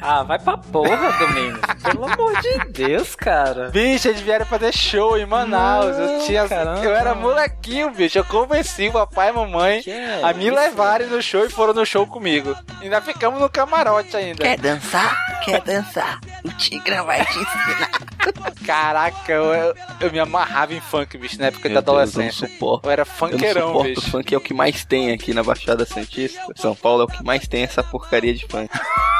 [0.00, 1.60] Ah, vai pra porra, Domingos.
[1.82, 3.68] Pelo amor de Deus, cara.
[3.70, 5.96] Bicho, eles vieram fazer show em Manaus.
[5.96, 6.84] eu, Não, tinha, caramba.
[6.84, 8.18] eu era molequinho, bicho.
[8.18, 11.72] Eu convenci o papai e mamãe é a me isso, levarem no show e foram
[11.74, 12.54] no show comigo.
[12.80, 14.42] Ainda ficamos no camarote ainda.
[14.42, 15.16] Quer dançar?
[15.44, 16.20] Quer dançar?
[16.44, 17.90] O Tigrão vai te ensinar.
[18.66, 22.20] Caraca, eu, eu, eu me amarrava em funk, bicho, na época Meu da Deus, eu
[22.22, 22.50] adolescência.
[22.60, 24.10] Eu era Eu não funkeirão, suporto bicho.
[24.10, 26.40] funk, é o que mais tem aqui na Baixada Santista.
[26.56, 28.70] São Paulo é o que mais tem essa porcaria de funk.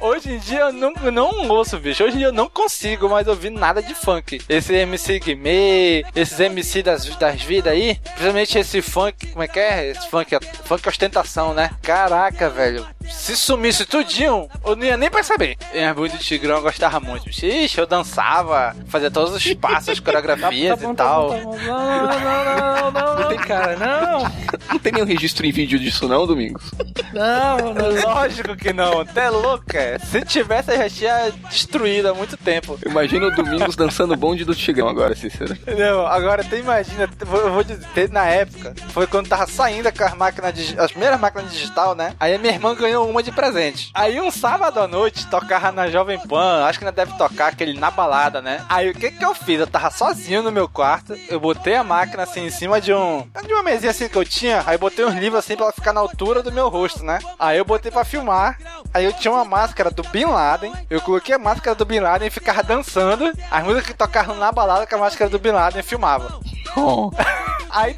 [0.00, 2.04] Hoje em dia eu não, eu não ouço, bicho.
[2.04, 4.40] Hoje em dia eu não consigo mais ouvir nada de funk.
[4.48, 9.58] Esse MC Guimê, esses MC das, das vidas aí, principalmente esse funk, como é que
[9.58, 9.90] é?
[9.90, 11.70] Esse funk, funk ostentação, né?
[11.82, 12.86] Caraca, velho.
[13.08, 15.56] Se sumisse tudinho, eu não ia nem perceber.
[15.72, 17.24] E a do Tigrão eu gostava muito.
[17.24, 17.46] bicho.
[17.46, 21.30] Ixi, eu dançava, fazia todos os passos, as coreografias e tal.
[21.30, 24.22] Não, não, não, não, não, cara, não.
[24.70, 26.70] Não tem nenhum registro em vídeo disso não, Domingos?
[27.12, 28.12] Não, não.
[28.14, 29.98] Lógico que não, até louca.
[30.00, 32.78] Se tivesse, eu já tinha destruído há muito tempo.
[32.84, 35.56] Imagina o Domingos dançando bonde do Tigrão agora, Cícero.
[35.78, 40.14] Não, agora tu imagina, eu vou dizer, na época, foi quando tava saindo com as
[40.14, 42.14] máquinas, digi- as primeiras máquinas digital, né?
[42.18, 43.90] Aí a minha irmã ganhou uma de presente.
[43.94, 47.78] Aí um sábado à noite, tocava na Jovem Pan, acho que ainda deve tocar aquele
[47.78, 48.64] na balada, né?
[48.68, 49.60] Aí o que que eu fiz?
[49.60, 53.26] Eu tava sozinho no meu quarto, eu botei a máquina assim em cima de um,
[53.46, 55.92] de uma mesinha assim que eu tinha, aí botei uns livros assim pra ela ficar
[55.92, 57.18] na altura do meu rosto, né?
[57.38, 58.58] Aí eu botei pra filmar,
[58.92, 62.28] aí eu tinha uma máscara do Bin Laden, eu coloquei a máscara do Bin Laden
[62.28, 65.82] e ficava dançando, as músicas que tocavam na balada com a máscara do Bin Laden
[65.82, 66.40] filmava.
[66.76, 67.10] Oh.
[67.70, 67.94] Aí,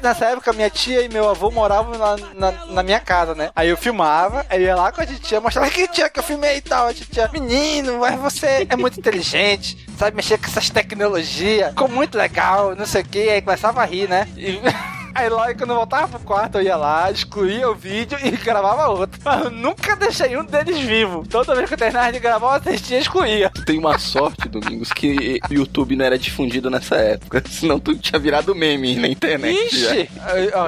[0.00, 3.50] nessa época, minha tia e meu avô moravam na, na, na minha casa, né?
[3.54, 6.58] Aí eu filmava, aí ia lá com a titia, mostrava que tia que eu filmei
[6.58, 6.86] e tal.
[6.86, 12.16] A titia, menino, mas você é muito inteligente, sabe mexer com essas tecnologias, ficou muito
[12.16, 13.28] legal, não sei o que.
[13.28, 14.28] Aí começava a rir, né?
[14.36, 14.60] E-
[15.18, 18.86] Aí logo quando eu voltava pro quarto, eu ia lá, excluía o vídeo e gravava
[18.88, 19.18] outro.
[19.24, 21.26] Mas eu nunca deixei um deles vivo.
[21.28, 23.50] Toda vez que eu terminava de gravar, eu assistia e excluía.
[23.50, 27.42] Tu tem uma sorte, Domingos, que o YouTube não era difundido nessa época.
[27.50, 29.58] Senão tu tinha virado meme na internet.
[29.74, 30.08] Ixi!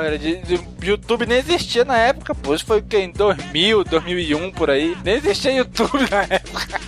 [0.05, 2.53] Era de, de- YouTube nem existia na época, pô.
[2.53, 2.99] Isso foi o quê?
[2.99, 4.97] Em 2000, 2001, por aí.
[5.05, 6.81] Nem existia YouTube na época.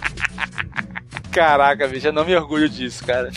[1.31, 3.31] Caraca, bicho, eu não me orgulho disso, cara.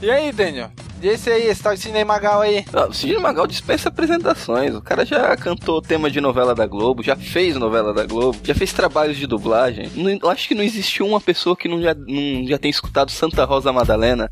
[0.00, 0.72] e aí, Daniel?
[1.02, 2.64] Esse aí, esse tal de Cine Magal aí?
[2.72, 4.74] Ah, O Sidney Magal dispensa apresentações.
[4.74, 8.54] O cara já cantou tema de novela da Globo, já fez novela da Globo, já
[8.54, 9.90] fez trabalhos de dublagem.
[9.94, 13.10] Não- eu acho que não existiu uma pessoa que não já, não já tenha escutado
[13.10, 14.28] Santa Rosa Madalena.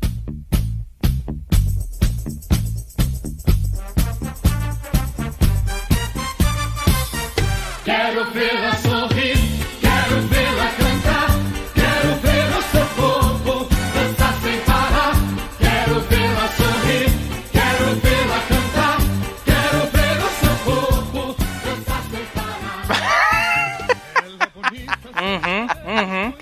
[7.85, 8.88] Quero vê-la sorrir,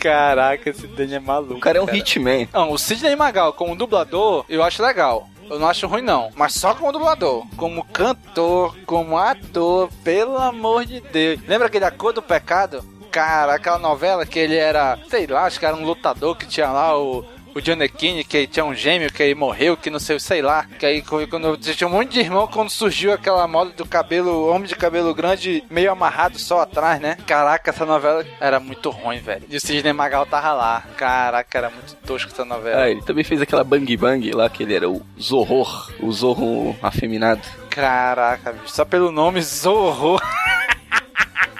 [0.08, 1.56] Caraca, esse Daniel é maluco.
[1.56, 2.48] O cara é um hitman.
[2.54, 5.28] Não, o Sidney Magal como dublador, eu acho legal.
[5.50, 6.30] Eu não acho ruim, não.
[6.36, 7.46] Mas só como dublador.
[7.58, 11.42] Como cantor, como ator, pelo amor de Deus.
[11.46, 12.84] Lembra aquele A Cor do Pecado?
[13.12, 16.70] Cara, aquela novela que ele era, sei lá, acho que era um lutador que tinha
[16.70, 17.26] lá o.
[17.58, 20.68] O Gianecchini, que tinha um gêmeo que aí morreu, que não sei, sei lá.
[20.78, 24.68] Que aí quando tinha um monte de irmão quando surgiu aquela moda do cabelo, homem
[24.68, 27.18] de cabelo grande, meio amarrado só atrás, né?
[27.26, 29.44] Caraca, essa novela era muito ruim, velho.
[29.50, 30.84] E o Sidney Magal tava lá.
[30.96, 32.84] Caraca, era muito tosco essa novela.
[32.84, 35.66] Ah, ele também fez aquela Bang Bang lá, que ele era o Zorro,
[36.00, 37.42] o Zorro afeminado.
[37.72, 38.70] Caraca, bicho.
[38.76, 40.20] Só pelo nome Zorro.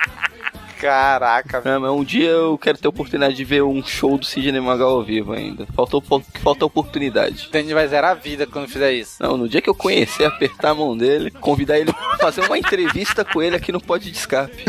[0.80, 4.62] Caraca, mas um dia eu quero ter a oportunidade de ver um show do Sidney
[4.62, 5.66] Magal ao vivo ainda.
[5.76, 7.50] Faltou, falta oportunidade.
[7.52, 9.22] Danny vai zerar a vida quando fizer isso.
[9.22, 12.58] Não, no dia que eu conhecer, apertar a mão dele, convidar ele pra fazer uma
[12.58, 14.66] entrevista com ele aqui no Pode de Escape.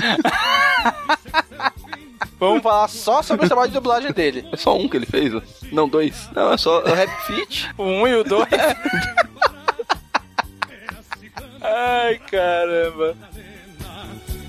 [2.38, 4.48] Vamos falar só sobre o trabalho de dublagem dele.
[4.52, 5.32] É só um que ele fez?
[5.72, 6.30] Não, dois.
[6.34, 7.68] Não, é só o Rap Fit.
[7.76, 8.48] O um e o dois.
[11.60, 13.16] Ai, caramba.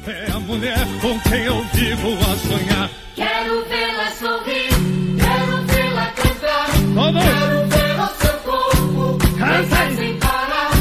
[0.10, 2.90] É a mulher com quem eu vivo a sonhar.
[3.16, 4.70] Quero vê-la sorrir,
[5.20, 6.68] quero vê-la cantar.
[6.96, 7.24] Vamos!
[7.24, 9.96] Quero ver o seu corpo dançar Cantem!
[9.98, 10.72] sem parar.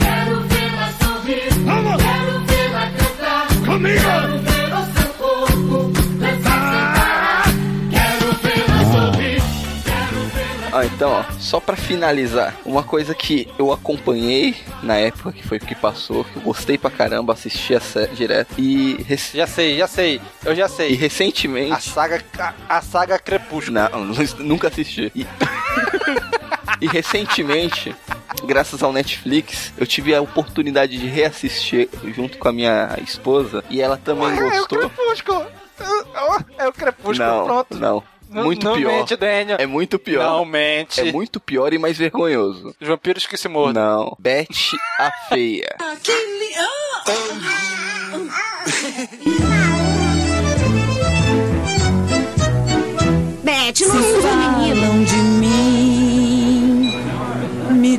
[0.00, 2.02] Quero vê-la sorrir, Vamos!
[2.02, 3.46] quero vê-la cantar.
[3.66, 4.00] Comigo!
[4.00, 7.44] Quero ver o seu corpo dançar sem parar.
[7.90, 9.42] Quero vê-la sorrir,
[9.84, 11.24] quero vê-la Ah, então, ó,
[11.68, 16.40] pra finalizar, uma coisa que eu acompanhei na época que foi que passou, que eu
[16.42, 20.18] gostei pra caramba, assisti a série direto e, rec- Já sei, já sei.
[20.46, 20.94] Eu já e sei.
[20.94, 21.72] recentemente.
[21.74, 23.74] A saga, a, a saga Crepúsculo.
[23.74, 24.02] Não,
[24.40, 25.12] nunca assisti.
[25.14, 25.26] E,
[26.80, 27.94] e recentemente
[28.46, 33.82] graças ao Netflix, eu tive a oportunidade de reassistir junto com a minha esposa e
[33.82, 34.78] ela também É o gostou.
[34.78, 35.46] Crepúsculo.
[36.56, 37.76] É o Crepúsculo, Não, pronto.
[37.78, 38.02] não.
[38.28, 38.92] Muito não pior.
[38.92, 39.56] mente, Daniel.
[39.60, 40.22] É muito pior.
[40.24, 41.00] Não mente.
[41.00, 42.74] É muito pior e mais vergonhoso.
[42.80, 43.82] Os vampiros que se mordem.
[43.82, 44.16] Não.
[44.18, 44.46] Beth
[44.98, 45.76] a feia.
[53.44, 54.22] Beth, não menino.
[54.22, 55.47] falam de mim.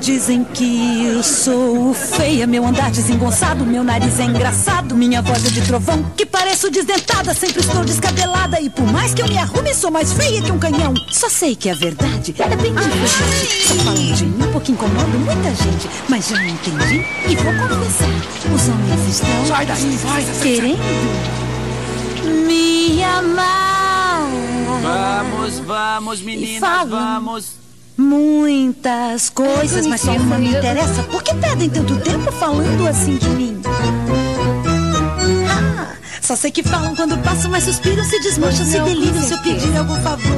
[0.02, 5.50] Dizem que eu sou feia, meu andar desengonçado, meu nariz é engraçado, minha voz é
[5.50, 9.74] de trovão, que pareço desdentada, sempre estou descabelada e por mais que eu me arrume,
[9.74, 10.93] sou mais feia que um canhão.
[11.12, 13.68] Só sei que a verdade é bem diferente.
[13.68, 18.10] Só falam de mim porque incomodo muita gente, mas já entendi e vou confessar.
[18.56, 20.80] Os homens estão Sai daí, vai, querendo
[22.47, 24.22] me amar.
[24.82, 27.68] Vamos, vamos, meninas, vamos.
[28.00, 31.04] Muitas coisas, mas só uma me interessa.
[31.04, 33.62] Por que perdem tanto tempo falando assim de mim?
[35.50, 39.38] Ah, só sei que falam quando passo, mas suspiram, se desmancham, se delíriam se eu
[39.39, 40.32] pedir algum favor.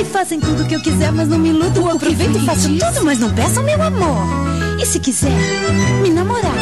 [0.00, 1.50] E fazem tudo o que eu quiser, mas não me.
[1.50, 4.26] Eu aproveito e faço tudo, mas não peçam meu amor.
[4.80, 5.36] E se quiser
[6.00, 6.56] me namorar,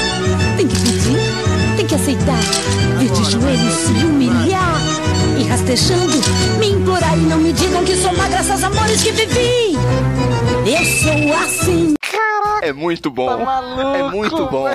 [0.57, 2.41] tem que pedir, tem que aceitar.
[2.99, 4.81] Vir de joelhos, se humilhar.
[5.39, 6.21] E rastejando,
[6.59, 7.64] me implorar e não me digam
[8.75, 9.77] amores que vivi.
[10.67, 11.95] Eu sou assim.
[12.63, 13.47] É muito bom.
[13.95, 14.69] é muito bom.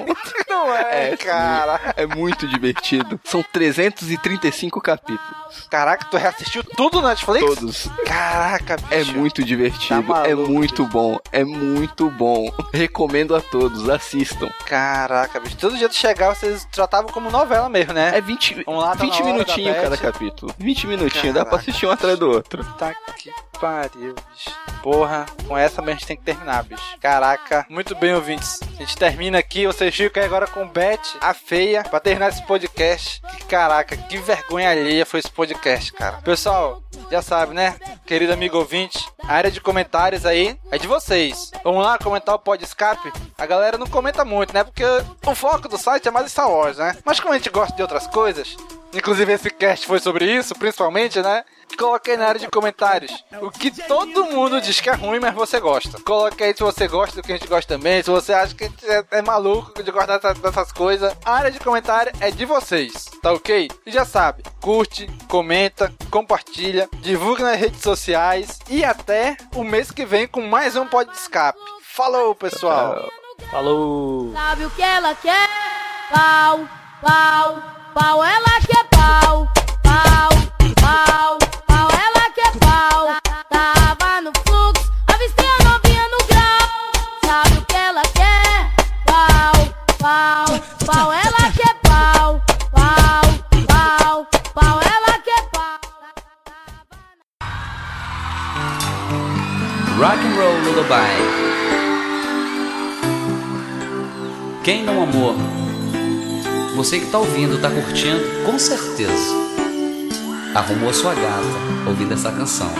[0.69, 1.93] Não é, cara.
[1.95, 3.19] É muito divertido.
[3.23, 5.67] São 335 capítulos.
[5.69, 7.45] Caraca, tu reassistiu tudo na Netflix?
[7.45, 7.89] Todos.
[8.05, 8.93] Caraca, bicho.
[8.93, 10.03] É muito divertido.
[10.03, 11.17] Tá é maluco, muito bom.
[11.31, 12.51] É muito bom.
[12.73, 13.89] Recomendo a todos.
[13.89, 14.49] Assistam.
[14.65, 15.57] Caraca, bicho.
[15.57, 18.11] Todo dia de chegar, vocês tratavam como novela mesmo, né?
[18.15, 20.53] É 20, Um lá tá 20 na hora minutinhos da cada capítulo.
[20.57, 21.33] 20 minutinhos.
[21.33, 22.63] Dá pra assistir um atrás do outro.
[22.77, 24.55] Tá que pariu, bicho.
[24.81, 26.97] Porra, com essa mesmo a gente tem que terminar, bicho.
[26.99, 28.59] Caraca, muito bem, ouvintes.
[28.61, 32.45] A gente termina aqui, vocês ficam aí agora com Beth, a feia, pra terminar esse
[32.45, 33.21] podcast.
[33.21, 36.17] Que caraca, que vergonha alheia foi esse podcast, cara.
[36.17, 36.81] Pessoal,
[37.11, 37.75] já sabe, né?
[38.05, 41.51] Querido amigo ouvinte, a área de comentários aí é de vocês.
[41.63, 43.11] Vamos lá comentar o pod escape?
[43.37, 44.63] A galera não comenta muito, né?
[44.63, 44.83] Porque
[45.25, 46.95] o foco do site é mais Star Wars, né?
[47.05, 48.55] Mas como a gente gosta de outras coisas,
[48.93, 51.43] inclusive esse cast foi sobre isso, principalmente, né?
[51.77, 55.33] Coloque aí na área de comentários o que todo mundo diz que é ruim, mas
[55.33, 55.99] você gosta.
[56.01, 58.65] Coloque aí se você gosta do que a gente gosta também, se você acha que
[58.65, 61.15] a gente é, é maluco de gostar dessa- dessas coisas.
[61.25, 63.69] A área de comentário é de vocês, tá ok?
[63.85, 70.05] E já sabe, curte, comenta, compartilha, divulga nas redes sociais e até o mês que
[70.05, 71.57] vem com mais um Pod de Escape.
[71.81, 73.09] Falou, pessoal!
[73.51, 74.31] Falou!
[74.33, 75.47] Sabe o que ela quer?
[76.13, 76.59] Pau,
[77.01, 77.61] pau,
[77.93, 79.47] pau, ela quer pau,
[79.83, 80.29] pau,
[80.81, 81.37] pau,
[99.99, 101.11] Rock and Roll Lullaby.
[104.63, 105.35] Quem não amou?
[106.77, 109.48] Você que tá ouvindo, tá curtindo, com certeza.
[110.55, 111.45] Arrumou sua gata
[111.87, 112.71] ouvindo essa canção.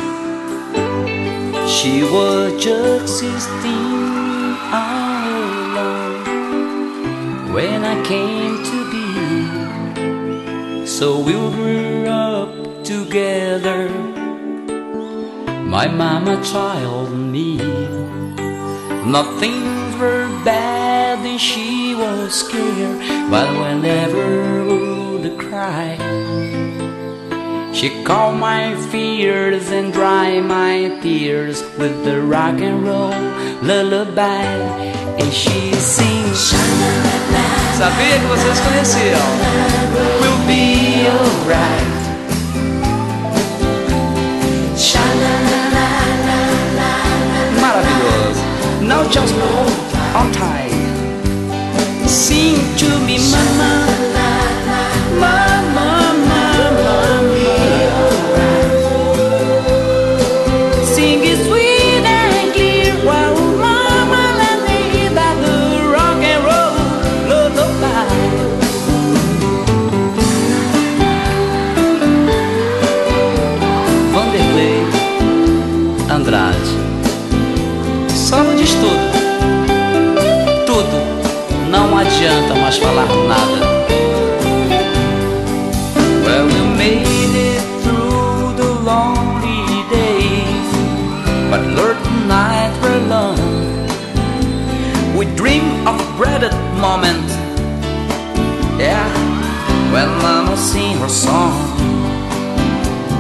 [1.68, 5.24] She was just 16 all
[5.78, 6.24] alone
[7.54, 10.88] when I came to be.
[10.88, 13.90] So we grew up together.
[15.64, 17.58] My mama, child, me.
[19.06, 23.00] Nothing were bad and she was scared,
[23.30, 25.98] but whenever would cry,
[27.80, 33.16] she calmed my fears and dry my tears with the rock and roll
[33.64, 34.44] lullaby.
[35.18, 36.52] And she sings.
[37.78, 39.30] Sabia que vocês conheciam?
[40.20, 42.00] We'll be alright.
[47.62, 48.44] Maravilhoso.
[48.82, 49.72] Now just hold
[50.18, 50.76] on tight.
[52.06, 53.20] Sing to me.
[53.32, 53.99] Mama,
[82.20, 83.62] adianta mais falar nada.
[86.26, 90.70] Well, we made it through the lonely days,
[91.50, 93.40] but Lord, the nights were long.
[95.18, 97.24] We dream of dreaded moment.
[98.78, 99.08] Yeah,
[99.94, 101.56] when Mama sing her song.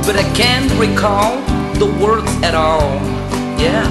[0.05, 1.37] But I can't recall
[1.75, 2.99] the words at all.
[3.57, 3.87] Yeah,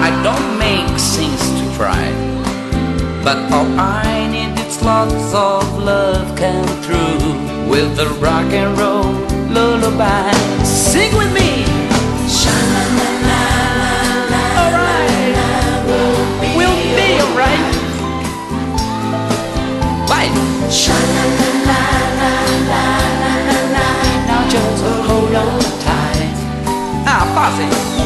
[0.00, 2.41] I don't make things to try.
[3.24, 9.12] But all I need is lots of love come through with the rock and roll
[9.48, 10.32] lullaby.
[10.64, 11.64] Sing with me.
[14.58, 15.36] Alright,
[16.56, 17.74] we'll be alright.
[20.08, 20.30] Bye.
[24.26, 26.34] Now just hold on tight.
[27.06, 28.01] Ah, pause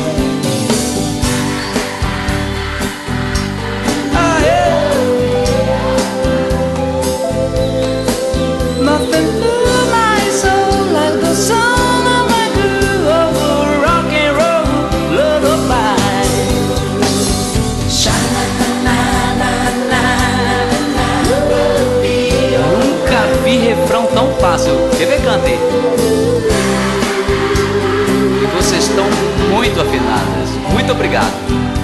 [29.77, 30.49] muito afinadas.
[30.73, 31.77] Muito obrigado.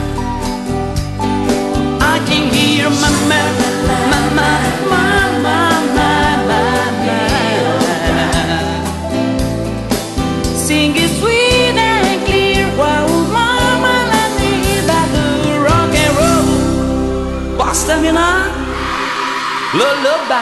[19.75, 20.33] Lullabies.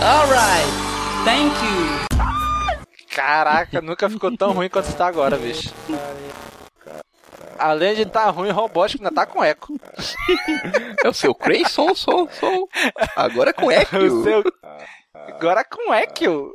[0.00, 0.72] Alright,
[1.26, 1.81] thank you.
[3.42, 5.74] Caraca, nunca ficou tão ruim quanto tá agora, bicho.
[7.58, 9.74] Além de tá ruim, robótico ainda tá com eco.
[11.02, 11.68] É o seu Cray?
[11.68, 12.68] Som, som, som.
[13.16, 13.96] Agora com eco.
[13.98, 14.44] O seu-
[15.12, 16.54] Agora com eco.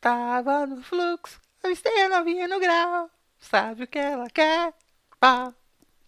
[0.00, 3.10] Tava no fluxo, a estrela vinha no grau.
[3.40, 4.72] Sabe o que ela quer?
[5.18, 5.52] Pau,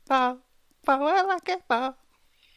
[0.07, 0.39] pau,
[0.85, 1.93] pau, ela quer pau.